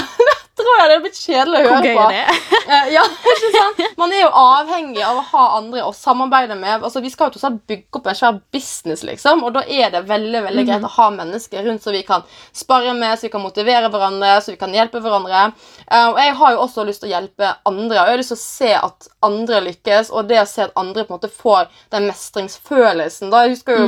[0.67, 2.05] tror jeg det er blitt kjedelig å Hvor høre gøy på.
[2.05, 2.59] er det?
[2.69, 3.03] uh, ja,
[3.33, 3.81] ikke sant?
[3.99, 6.83] Man er jo avhengig av å ha andre å samarbeide med.
[6.83, 10.03] Altså, vi skal jo tross bygge opp en svær business, liksom, og da er det
[10.09, 13.43] veldig veldig greit å ha mennesker rundt så vi kan spare med, så vi kan
[13.43, 15.45] motivere hverandre, så vi kan hjelpe hverandre.
[15.89, 18.33] Uh, og jeg har jo også lyst til å hjelpe andre, og jeg har lyst
[18.35, 21.31] til å se at andre lykkes, og det å se at andre på en måte
[21.33, 23.31] får den mestringsfølelsen.
[23.33, 23.87] Da jeg husker jo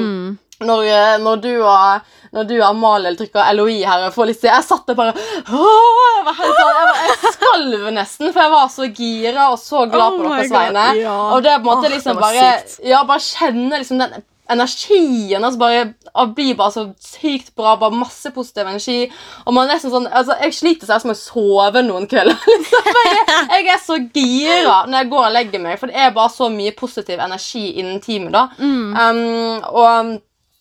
[0.68, 4.68] når, eh, når, du og, når du og Amalie trykker LOI her får litt Jeg
[4.68, 8.89] satt der bare åh, Jeg sånn, jeg, var, jeg skalv nesten, for jeg var så
[8.89, 10.89] gira og så glad Oh på oh deres vegne.
[11.01, 11.16] ja.
[11.36, 12.51] Og det er på en måte oh, liksom bare.
[12.88, 15.43] Ja, bare kjenne liksom den energien.
[15.43, 17.76] Altså bare blir bare så sykt bra.
[17.80, 19.12] Bare masse positiv energi.
[19.45, 22.39] Og man er nesten sånn altså Jeg sliter seg som å sove noen kvelder.
[22.51, 22.89] Liksom.
[23.01, 26.34] Jeg, jeg er så gira når jeg går og legger meg, for det er bare
[26.34, 28.34] så mye positiv energi innen teamet.
[28.36, 30.12] da um, og,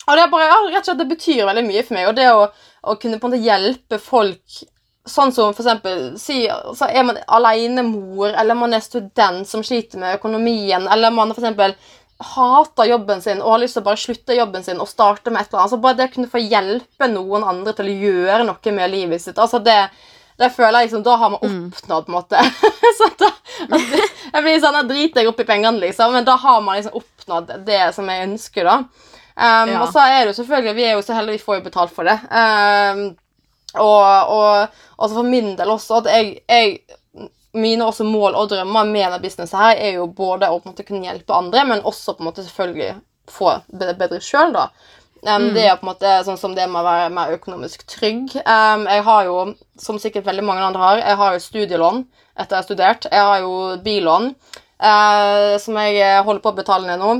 [0.07, 2.09] og det bare, ja, rett og slett, det betyr veldig mye for meg.
[2.09, 2.45] Og det å,
[2.81, 4.61] å kunne på en måte hjelpe folk
[5.09, 6.43] Sånn som for eksempel, si,
[6.77, 11.41] så er man alenemor, eller man er student som sliter med økonomien, eller man for
[11.41, 11.73] eksempel
[12.21, 15.41] hater jobben sin og har lyst til å bare slutte jobben sin og starte med
[15.41, 15.73] et eller annet.
[15.73, 19.23] Så bare det å kunne få hjelpe noen andre til å gjøre noe med livet
[19.23, 19.79] sitt, altså det,
[20.37, 22.45] det føler jeg liksom, Da har man oppnådd, på en måte.
[22.99, 23.31] så da,
[23.67, 24.03] altså,
[24.35, 27.01] jeg blir sånn, jeg driter jeg opp i pengene, liksom, men da har man liksom
[27.01, 29.09] oppnådd det som jeg ønsker, da.
[29.41, 29.81] Um, Ja.
[29.81, 31.93] Og så er det jo selvfølgelig, vi er jo så heldige, vi får jo betalt
[31.95, 32.17] for det.
[32.29, 33.17] Um,
[33.73, 34.67] og, og
[34.99, 36.81] altså for min del også at jeg, jeg
[37.53, 40.71] Mine også mål og drømmer med denne businessen her er jo både å på en
[40.71, 42.93] måte kunne hjelpe andre, men også på en måte selvfølgelig
[43.27, 44.69] få det bedre sjøl, da.
[45.25, 48.31] Um, Det er på en måte sånn som det med å være mer økonomisk trygg.
[48.45, 49.35] Um, jeg har jo,
[49.77, 51.99] som sikkert veldig mange andre har, jeg har jo studielån
[52.39, 53.09] etter jeg har studert.
[53.11, 57.11] Jeg har jo billån uh, som jeg holder på å betale ned nå.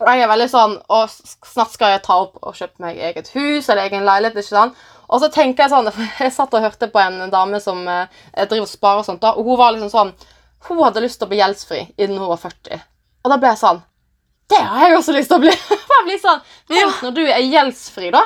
[0.00, 3.28] Og jeg er veldig sånn Og snart skal jeg ta opp og kjøpe meg eget
[3.34, 4.38] hus eller egen leilighet.
[4.40, 4.78] ikke sant?
[5.10, 5.90] Og så tenker jeg sånn
[6.22, 8.06] Jeg satt og hørte på en dame som eh,
[8.46, 10.12] driver og sparer og sånt, da, og hun var liksom sånn
[10.68, 12.82] Hun hadde lyst til å bli gjeldsfri innen hun var 40.
[13.24, 13.82] Og da ble jeg sånn
[14.50, 15.54] Det har jeg også lyst til å bli!
[15.90, 16.40] Bare jeg blir sånn,
[16.70, 18.24] Tenk når du er gjeldsfri, da.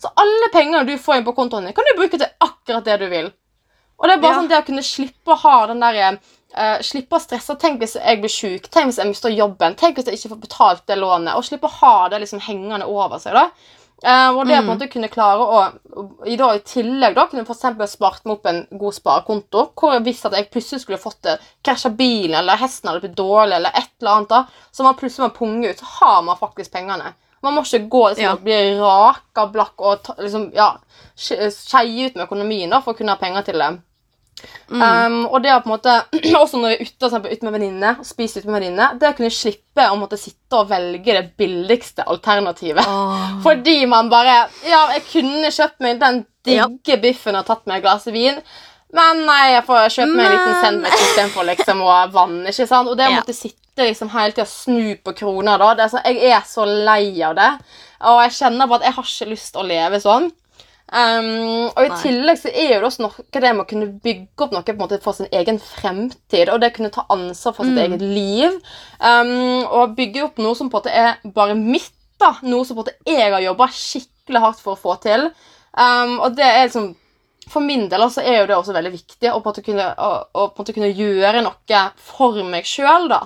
[0.00, 2.96] Så alle pengene du får inn på kontoen din, kan du bruke til akkurat det
[3.02, 3.26] du vil.
[4.00, 4.38] Og det er bare Ja.
[4.40, 6.16] sånn det å kunne slippe å ha den der
[6.56, 7.56] eh, Slippe å stresse.
[7.60, 8.70] Tenk hvis jeg blir syk.
[8.70, 9.76] Tenk hvis jeg mister jobben.
[9.76, 11.36] Tenk hvis jeg ikke får betalt det lånet.
[11.36, 13.36] Og slippe å ha det liksom hengende over seg.
[13.38, 13.50] da.
[14.00, 15.58] Uh, og det å på en måte kunne klare å
[16.24, 19.66] i, da, I tillegg da, kunne eksempel spart meg opp en god sparekonto.
[19.76, 21.34] Hvor jeg visste at jeg plutselig skulle fått det,
[21.66, 24.30] krasja bilen, eller hesten hadde blitt dårlig, eller et eller annet.
[24.32, 25.82] da, Så man plutselig må punge ut.
[25.82, 27.12] Så har man faktisk pengene.
[27.42, 28.32] Man må ikke gå liksom, Ja.
[28.32, 30.74] og bli raka blakk og ta, liksom, ja,
[31.16, 33.70] skeie ut med økonomien da, for å kunne ha penger til det.
[34.70, 35.94] Um, og det å på en måte,
[36.42, 39.08] også når vi er ute, eksempel, ute med venninne og spiser ute med venninne, det
[39.10, 42.86] å kunne slippe å måtte sitte og velge det billigste alternativet.
[43.46, 47.88] Fordi man bare Ja, jeg kunne kjøpt meg den digge biffen og tatt meg et
[47.88, 48.38] glass vin.
[48.96, 52.40] Men nei, jeg får kjøpe meg en liten sandwich istedenfor liksom, å vann.
[52.50, 52.88] ikke sant?
[52.90, 53.20] Og det å Ja.
[53.20, 56.64] måtte sitte liksom hele tida snu på kroner, da det er så, Jeg er så
[56.66, 57.50] lei av det.
[58.02, 60.30] Og jeg kjenner på at jeg har ikke lyst til å leve sånn.
[60.90, 64.54] Um, og i tillegg så er det også noe det med å kunne bygge opp
[64.56, 66.50] noe på en måte for sin egen fremtid.
[66.50, 68.56] Og det å kunne ta ansvar for sitt eget liv.
[68.98, 71.92] Um, og bygge opp noe som på en måte er bare mitt.
[72.20, 75.30] da, Noe som på en måte jeg har jobba skikkelig hardt for å få til.
[75.72, 76.90] Um, og det er liksom
[77.50, 79.86] For min del så er jo det også veldig viktig å på en måte kunne,
[79.98, 83.08] å, å på en måte kunne gjøre noe for meg sjøl.
[83.10, 83.24] da.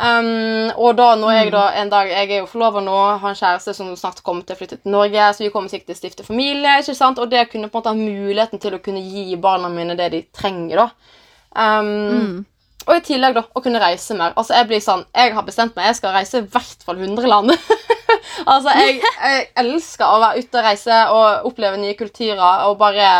[0.00, 3.36] Um, og da når jeg da en dag Jeg er jo forlova nå, har en
[3.36, 6.00] kjæreste som snart kommer til å flytte til Norge, så vi kommer sikkert til å
[6.00, 6.78] stifte familie.
[6.80, 7.20] ikke sant?
[7.20, 10.08] Og det kunne på en måte ha muligheten til å kunne gi barna mine det
[10.14, 10.80] de trenger.
[10.80, 11.18] da.
[11.52, 12.46] Um,
[12.88, 14.32] Og i tillegg da, å kunne reise mer.
[14.40, 17.28] Altså Jeg blir sånn, jeg har bestemt meg, jeg skal reise i hvert fall 100
[17.28, 17.52] land.
[18.54, 23.10] altså jeg, jeg elsker å være ute og reise og oppleve nye kulturer og bare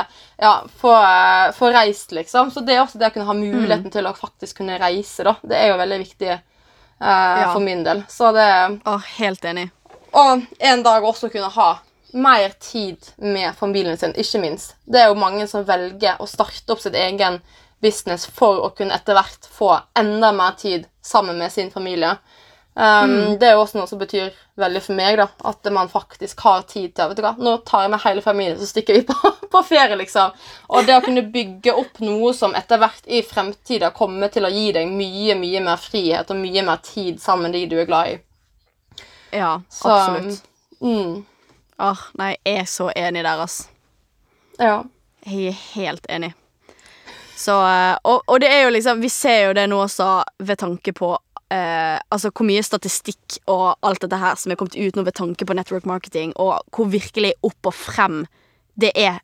[0.41, 0.95] ja, få,
[1.59, 2.49] få reist, liksom.
[2.55, 5.37] Så det er også det å kunne ha muligheten til å faktisk kunne reise, da.
[5.45, 6.39] Det er jo veldig viktig
[7.01, 7.51] Ja.
[7.53, 8.03] for min del.
[8.09, 9.71] Så det Åh, helt enig.
[10.13, 11.71] Og en dag også kunne ha
[12.13, 14.75] mer tid med familien sin, ikke minst.
[14.85, 17.39] Det er jo mange som velger å starte opp sitt egen
[17.81, 22.17] business for å kunne etter hvert få enda mer tid sammen med sin familie.
[22.75, 25.27] Um, Det er jo også noe som betyr veldig for meg, da.
[25.45, 28.59] At man faktisk har tid til vet du hva, Nå tar jeg med hele familien,
[28.61, 30.31] så stikker vi på, på ferie, liksom.
[30.71, 34.53] Og det å kunne bygge opp noe som etter hvert i fremtida kommer til å
[34.55, 37.91] gi deg mye, mye mer frihet og mye mer tid sammen med de du er
[37.91, 38.19] glad i.
[39.35, 40.43] Ja, Så, absolutt.
[40.81, 41.25] Mm,
[41.81, 43.69] Åh, nei, jeg er så enig der, ass.
[44.59, 44.83] ja.
[45.27, 46.31] Jeg er helt enig.
[47.37, 50.07] Så, eh, og, og det er jo liksom Vi ser jo det nå også
[50.39, 51.11] ved tanke på
[51.51, 55.15] eh, Altså hvor mye statistikk og alt dette her som er kommet ut nå ved
[55.15, 58.27] tanke på network marketing, og hvor virkelig opp og frem
[58.79, 59.21] det er.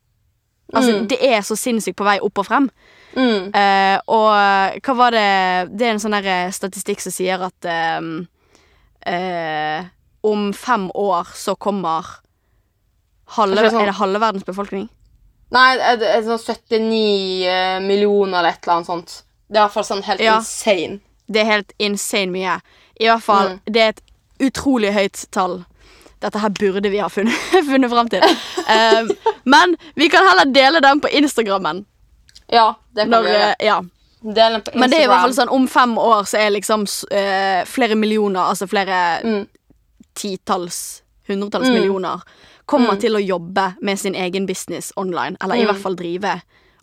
[0.74, 1.08] Altså, Mm.
[1.08, 2.70] det er så sinnssykt på vei opp og frem.
[3.16, 3.54] Mm.
[3.54, 7.64] Eh, og hva var det Det er en sånn der eh, statistikk som sier at
[7.64, 8.00] eh,
[9.06, 9.84] eh,
[10.26, 12.04] om fem år så kommer
[13.36, 14.88] halve, Er det sånn- Er det halve verdens befolkning?
[15.52, 19.22] Nei, det er sånn 79 eh, millioner eller et eller annet sånt.
[19.48, 20.36] Det er i hvert fall sånn helt Ja.
[20.38, 21.00] insane.
[21.28, 22.60] Det er helt insane mye.
[23.00, 23.60] I hvert fall, Mm.
[23.72, 24.00] det er et
[24.40, 25.64] utrolig høyt tall.
[26.22, 27.34] Dette her burde vi ha funnet,
[27.70, 28.22] funnet fram til.
[28.68, 29.10] Um,
[29.44, 31.84] men vi kan heller dele den på Instagrammen.
[32.52, 33.54] Ja, det kan Når, vi gjøre.
[33.60, 33.80] ja.
[34.22, 37.94] Men det er i hvert fall sånn om fem år så er liksom eh, flere
[37.94, 39.46] millioner, altså flere Mm.
[40.14, 41.74] titalls, hundretalls Mm.
[41.74, 42.22] millioner,
[42.66, 43.00] kommer Mm.
[43.00, 45.36] til å jobbe med sin egen business online.
[45.42, 45.66] Eller i Mm.
[45.70, 46.40] hvert fall drive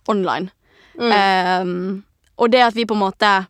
[0.08, 0.52] online.
[1.00, 2.04] Um,
[2.38, 3.48] og det at vi på en måte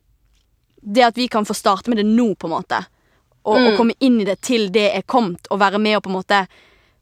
[0.84, 2.82] Det at vi kan få starte med det nå, på en måte,
[3.44, 3.76] og, og Mm.
[3.76, 6.46] komme inn i det til det er kommet, og være med og på en måte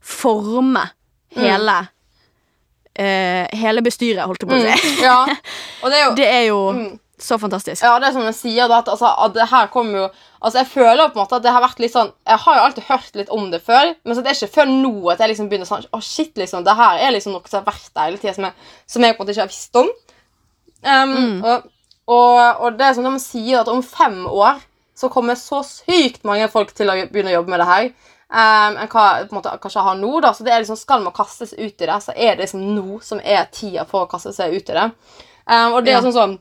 [0.01, 0.89] forme
[1.35, 1.41] Mm.
[1.41, 1.87] hele
[2.95, 4.91] eh, Hele bestyret, holdt jeg på å si.
[4.91, 4.99] Mm.
[5.03, 5.21] Ja,
[5.83, 6.99] og det er jo Det er jo Mm.
[7.23, 7.81] så fantastisk.
[7.83, 10.09] Ja, det er som jeg sier at, altså, at det her kommer jo
[10.43, 12.63] Altså, jeg føler på en måte at det har vært litt sånn Jeg har jo
[12.67, 15.29] alltid hørt litt om det før, men så det er ikke før nå at jeg
[15.31, 16.63] liksom begynner sånn Å, shit, liksom.
[16.67, 18.49] Det her er liksom noe som har vært der hele tida, som,
[18.87, 19.89] som jeg på en måte ikke har visst om.
[20.83, 21.69] Um, og,
[22.07, 24.61] og, og det er som de sier, at om fem år
[24.97, 27.85] så kommer så sykt mange folk til å begynne å jobbe med det her.
[28.33, 30.11] Um, enn hva på en måte, kanskje har nå.
[30.23, 32.63] da, så det er liksom, Skal man kastes ut i det, så er det liksom
[32.75, 34.87] nå som er tida for å kaste seg ut i det.
[35.45, 35.99] Um, og det Ja.
[35.99, 36.39] er sånn sånn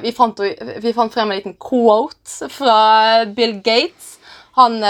[0.00, 0.38] vi, fant,
[0.80, 4.14] vi fant frem en liten quote fra Bill Gates.
[4.56, 4.80] Han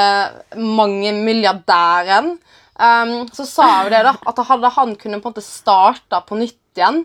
[0.55, 2.37] mangemilliardæren.
[2.79, 6.39] Um, så sa jo det da, at hadde han kunne på en måte starta på
[6.39, 7.03] nytt igjen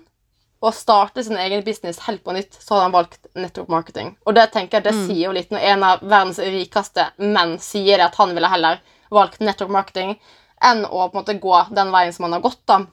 [0.63, 4.13] og starte sin egen business helt på nytt, så hadde han valgt network marketing.
[4.23, 7.99] Og det tenker jeg, det sier jo litt når en av verdens rikeste menn sier
[7.99, 8.79] det at han ville heller
[9.13, 10.15] valgt network marketing
[10.63, 12.61] enn å på en måte gå den veien som han har gått.
[12.69, 12.85] da.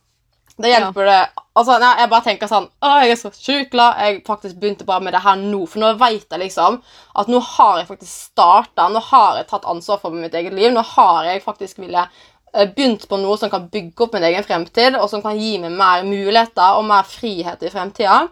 [0.61, 1.21] Det hjelper det
[1.57, 5.05] altså, Jeg bare tenker sånn Å, jeg er så sjukt glad jeg faktisk begynte bare
[5.07, 5.63] med det her nå.
[5.71, 6.81] For nå vet jeg liksom
[7.23, 8.89] at nå har jeg faktisk starta.
[8.93, 10.73] Nå har jeg tatt ansvar for mitt eget liv.
[10.75, 12.05] Nå har jeg faktisk ville
[12.53, 15.77] begynt på noe som kan bygge opp min egen fremtid, og som kan gi meg
[15.77, 18.25] mer muligheter og mer frihet i fremtida.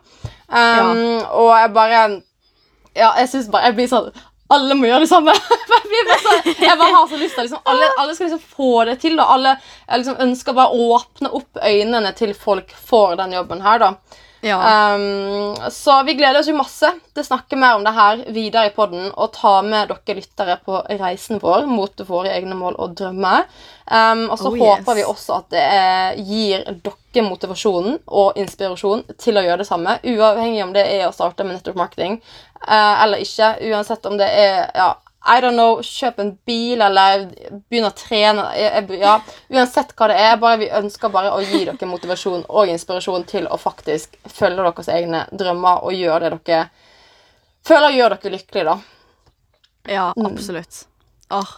[0.49, 1.99] Um, Og jeg bare
[2.97, 4.07] Ja, jeg syns bare Jeg blir sånn
[4.49, 5.33] alle må gjøre det samme.
[5.93, 8.71] jeg, bare så, jeg bare har så lyst til liksom, alle, alle skal liksom få
[8.89, 9.19] det til.
[9.21, 13.61] Og Alle jeg liksom ønsker bare å åpne opp øynene til folk for den jobben
[13.61, 13.83] her.
[13.83, 13.91] da.
[14.41, 14.95] Ja.
[14.95, 18.69] Um, så vi gleder oss jo masse til å snakke mer om det her videre
[18.69, 22.95] i podden og ta med dere lyttere på reisen vår mot våre egne mål og
[23.01, 23.49] drømmer.
[23.91, 24.63] Um, og så Oh, yes.
[24.63, 25.67] håper vi også at det
[26.29, 31.15] gir dere motivasjonen og inspirasjon til å gjøre det samme, uavhengig om det er å
[31.17, 32.21] starte med network marketing
[32.63, 33.57] uh, eller ikke.
[33.73, 34.93] Uansett om det er ja,
[35.29, 37.27] I don't know, kjøp en bil eller
[37.69, 38.47] begynn å trene.
[38.57, 39.19] Jeg, jeg, ja,
[39.53, 43.49] uansett hva det er, bare vi ønsker bare å gi dere motivasjon og inspirasjon til
[43.49, 46.67] å faktisk følge deres egne drømmer og gjøre det dere
[47.69, 48.77] føler gjør dere lykkelige, da.
[49.93, 50.85] ja, absolutt.
[51.35, 51.57] Åh.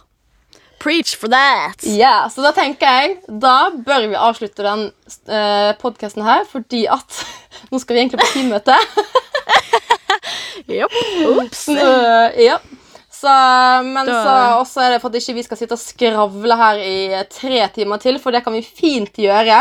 [0.81, 1.83] Preach for that!
[1.85, 4.87] Ja, så da tenker jeg Da bør vi avslutte den
[5.29, 7.19] uh, podkasten her, fordi at
[7.69, 8.77] Nå skal vi egentlig på teammøte.
[10.81, 10.95] Jopp.
[11.35, 11.67] Ops.
[11.69, 12.57] Uh, ja.
[13.21, 13.33] Så,
[13.85, 16.79] men Da- så også er det for at ikke vi skal sitte og skravle her
[16.81, 19.59] i tre timer til, for det kan vi fint gjøre.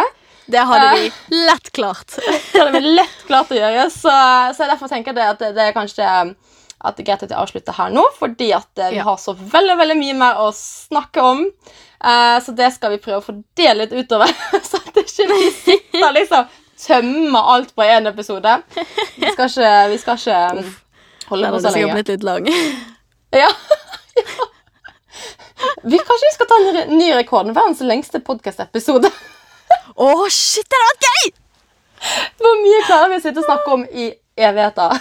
[0.50, 1.10] Det hadde vi
[1.46, 2.16] lett klart.
[2.52, 4.14] Det hadde vi lett klart å gjøre, så,
[4.56, 6.08] så derfor tenker jeg at det, det er kanskje
[6.80, 9.04] at det er greit at jeg avslutter her nå, fordi at eh, vi Ja.
[9.10, 11.42] har så veldig veldig mye mer å snakke om.
[12.00, 14.32] Eh, så det skal vi prøve å fordele litt utover,
[14.70, 16.48] så at vi ikke vi sitter liksom
[16.80, 18.56] tømmer alt på én episode.
[19.20, 20.40] Vi skal ikke, vi skal ikke
[21.28, 21.98] holde Den på hadde så sikkert lenge.
[22.00, 22.48] blitt litt lang.
[23.30, 23.50] Ja.
[25.82, 27.50] Vi, kanskje vi skal ta en ny rekord.
[27.54, 29.10] Verdens lengste podkastepisode.
[29.94, 31.32] Å, Å, shit, det hadde vært gøy!
[32.40, 34.08] Hvor mye klarer vi å sitte og snakke om i
[34.40, 34.96] evigheter?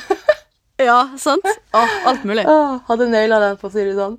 [0.79, 1.43] Ja, sant?
[1.75, 2.45] Oh, alt mulig.
[2.47, 4.13] Oh, hadde naila den, for å si det sånn.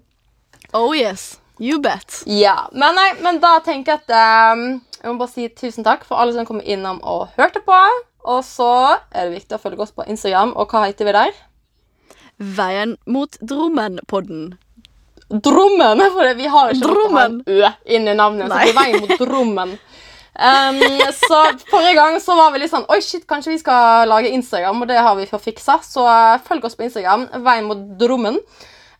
[0.76, 1.38] Oh yes.
[1.60, 2.22] You bet.
[2.28, 4.62] Ja, men, nei, men da tenker jeg at um,
[4.96, 7.78] Jeg må bare si tusen takk for alle som kom innom og hørte på.
[8.28, 8.68] Og så
[9.12, 10.52] er det viktig å følge oss på Instagram.
[10.56, 11.32] Og hva heter vi der?
[12.40, 14.54] Veien mot Drommen-podden.
[15.28, 16.00] Drommen!
[16.16, 17.40] For vi har ikke Drommen.
[17.46, 18.48] en Ø inni navnet.
[18.48, 18.64] Så Nei.
[18.64, 19.76] det er veien mot Drommen.
[20.40, 20.78] Um,
[21.12, 21.38] så
[21.68, 24.88] Forrige gang så var vi litt sånn Oi, shit, kanskje vi skal lage Instagram, og
[24.88, 25.78] det har vi fått fiksa.
[25.84, 27.26] Så eh, følg oss på Instagram.
[27.44, 28.38] Veien mot Drommen.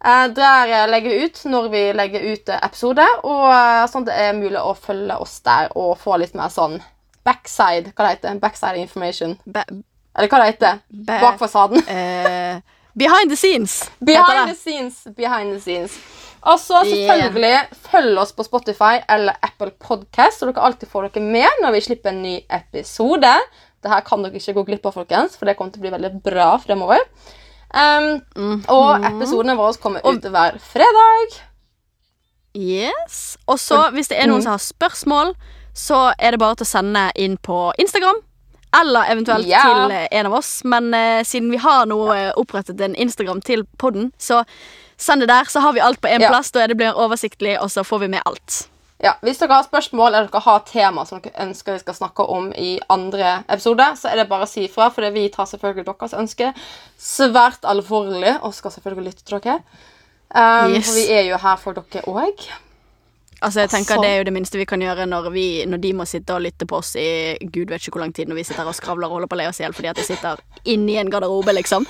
[0.04, 4.36] Eh, der eh, legger vi ut når vi legger ut episode, og sånn det er
[4.36, 6.78] mulig å følge oss der og få litt mer sånn
[7.26, 9.34] backside Hva det heter Backside information.
[9.46, 11.82] Ba Eller hva det heter Ba- Bak fasaden.
[11.88, 12.60] eh,
[12.96, 13.90] behind the scenes.
[14.04, 15.98] Behind the scenes, behind the scenes.
[16.42, 17.58] Og så selvfølgelig
[17.90, 21.80] følg oss på Spotify eller Apple Podcast, så dere alltid får dere med når vi
[21.84, 23.34] slipper en ny episode.
[23.82, 26.22] Dette kan dere ikke gå glipp av, folkens, for det kommer til å bli veldig
[26.24, 27.04] bra fremover.
[27.70, 28.64] Um, Mhm.
[28.68, 31.36] Og episodene våre kommer ut hver fredag.
[32.56, 33.36] Yes.
[33.46, 35.34] Og så, hvis det er noen som har spørsmål,
[35.74, 38.16] så er det bare til å sende inn på Instagram.
[38.76, 39.62] Eller eventuelt Ja.
[39.62, 40.64] til eh, en av oss.
[40.64, 44.44] Men uh, siden vi har nå uh, opprettet en Instagram til podden, så
[44.96, 45.44] send det der.
[45.50, 46.28] Så har vi alt på én Ja.
[46.28, 46.50] plass.
[46.50, 48.68] Da det blir oversiktlig, og så får vi med alt.
[49.02, 52.20] Ja, Hvis dere har spørsmål eller dere har tema som dere ønsker vi skal snakke
[52.28, 55.86] om i andre episode, så er det bare å si ifra, for vi tar selvfølgelig
[55.86, 56.50] deres ønske
[57.00, 59.62] svært alvorlig og skal selvfølgelig lytte til dere.
[60.34, 60.86] Um, Yes.
[60.86, 62.44] For vi er jo her for dere òg.
[63.42, 65.80] Altså, jeg tenker Altså- Det er jo det minste vi kan gjøre når, vi, når
[65.80, 68.36] de må sitte og lytte på oss i gud vet ikke hvor lang tid når
[68.36, 69.96] vi sitter her og skravler og holder på å le oss i hjel fordi at
[69.96, 71.86] de sitter inni en garderobe, liksom.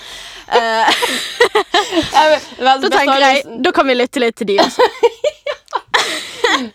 [0.54, 0.86] Eh,
[2.60, 4.86] da tenker jeg, da kan vi lytte litt til de også.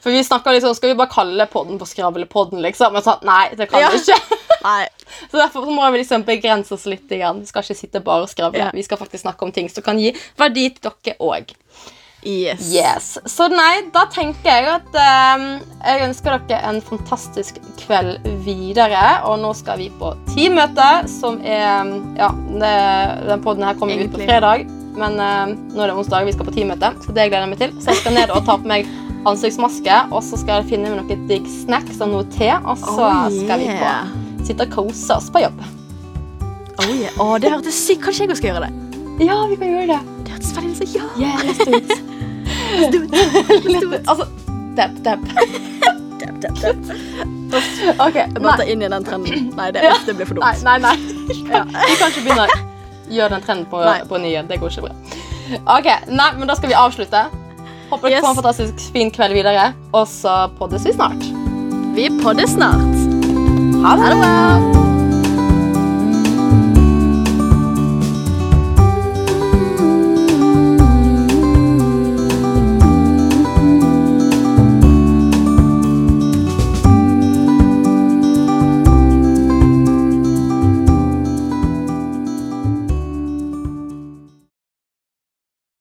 [0.02, 2.94] For vi snakka liksom, Skal vi bare kalle podden for Skravlepodden, liksom?
[2.94, 3.90] Men så, nei, det kan Ja.
[3.92, 4.40] vi ikke.
[4.66, 4.88] Nei,
[5.30, 7.06] Så Derfor må vi liksom begrense oss litt.
[7.12, 7.42] Igjen.
[7.44, 8.64] Vi skal ikke sitte bare og skravle.
[8.64, 8.72] Ja.
[8.74, 11.54] Vi skal faktisk snakke om ting som kan gi verdi til dere òg.
[12.26, 12.70] Yes.
[12.74, 13.08] Yes.
[13.30, 14.98] Så nei, da tenker jeg at
[15.38, 15.46] um,
[15.80, 19.04] jeg ønsker dere en fantastisk kveld videre.
[19.30, 22.76] Og nå skal vi på teammøte, som er Ja, det,
[23.30, 24.66] den podden her kommer ut på fredag,
[24.96, 27.64] men ehm, nå er det onsdag, vi skal på teammøte, så det gleder jeg meg
[27.64, 27.74] til.
[27.82, 28.88] Så jeg skal ned og ta på meg
[29.28, 33.10] ansiktsmaske, og så skal jeg finne meg noe digg snacks og noe te, og så
[33.10, 33.92] Oh, skal vi på
[34.46, 35.62] sitte og kose oss på jobb.
[36.76, 37.14] Oh, yeah.
[37.20, 39.26] Å, det hørtes sykt Kanskje jeg også skal gjøre det?
[39.26, 40.02] Ja, vi kan gjøre det.
[40.26, 41.08] Det hørtes veldig ut ja.
[41.16, 42.12] Yeah,
[44.08, 44.26] Altså,
[44.78, 45.20] dab, dab.
[46.20, 46.76] Dab, dab, dab.
[48.02, 49.50] Ok, Jeg bare ta inn i den trenden.
[49.56, 49.94] Nei, det, Ja.
[50.06, 50.64] det blir for dumt.
[50.64, 50.96] nei, nei.
[51.52, 51.64] Ja.
[51.64, 52.48] Vi kan ikke begynne å
[53.10, 54.00] gjøre den trenden på, Nei.
[54.10, 54.44] på nye.
[54.50, 54.94] Det går ikke bra.
[55.78, 57.26] Ok, nei, men da skal vi avslutte.
[57.92, 58.24] Håper dere Yes.
[58.26, 59.74] får en fantastisk fin kveld videre.
[59.94, 61.22] Og så poddes vi snart.
[61.96, 62.98] Vi poddes snart.
[63.86, 64.16] Ha det!
[64.18, 64.85] Ha det.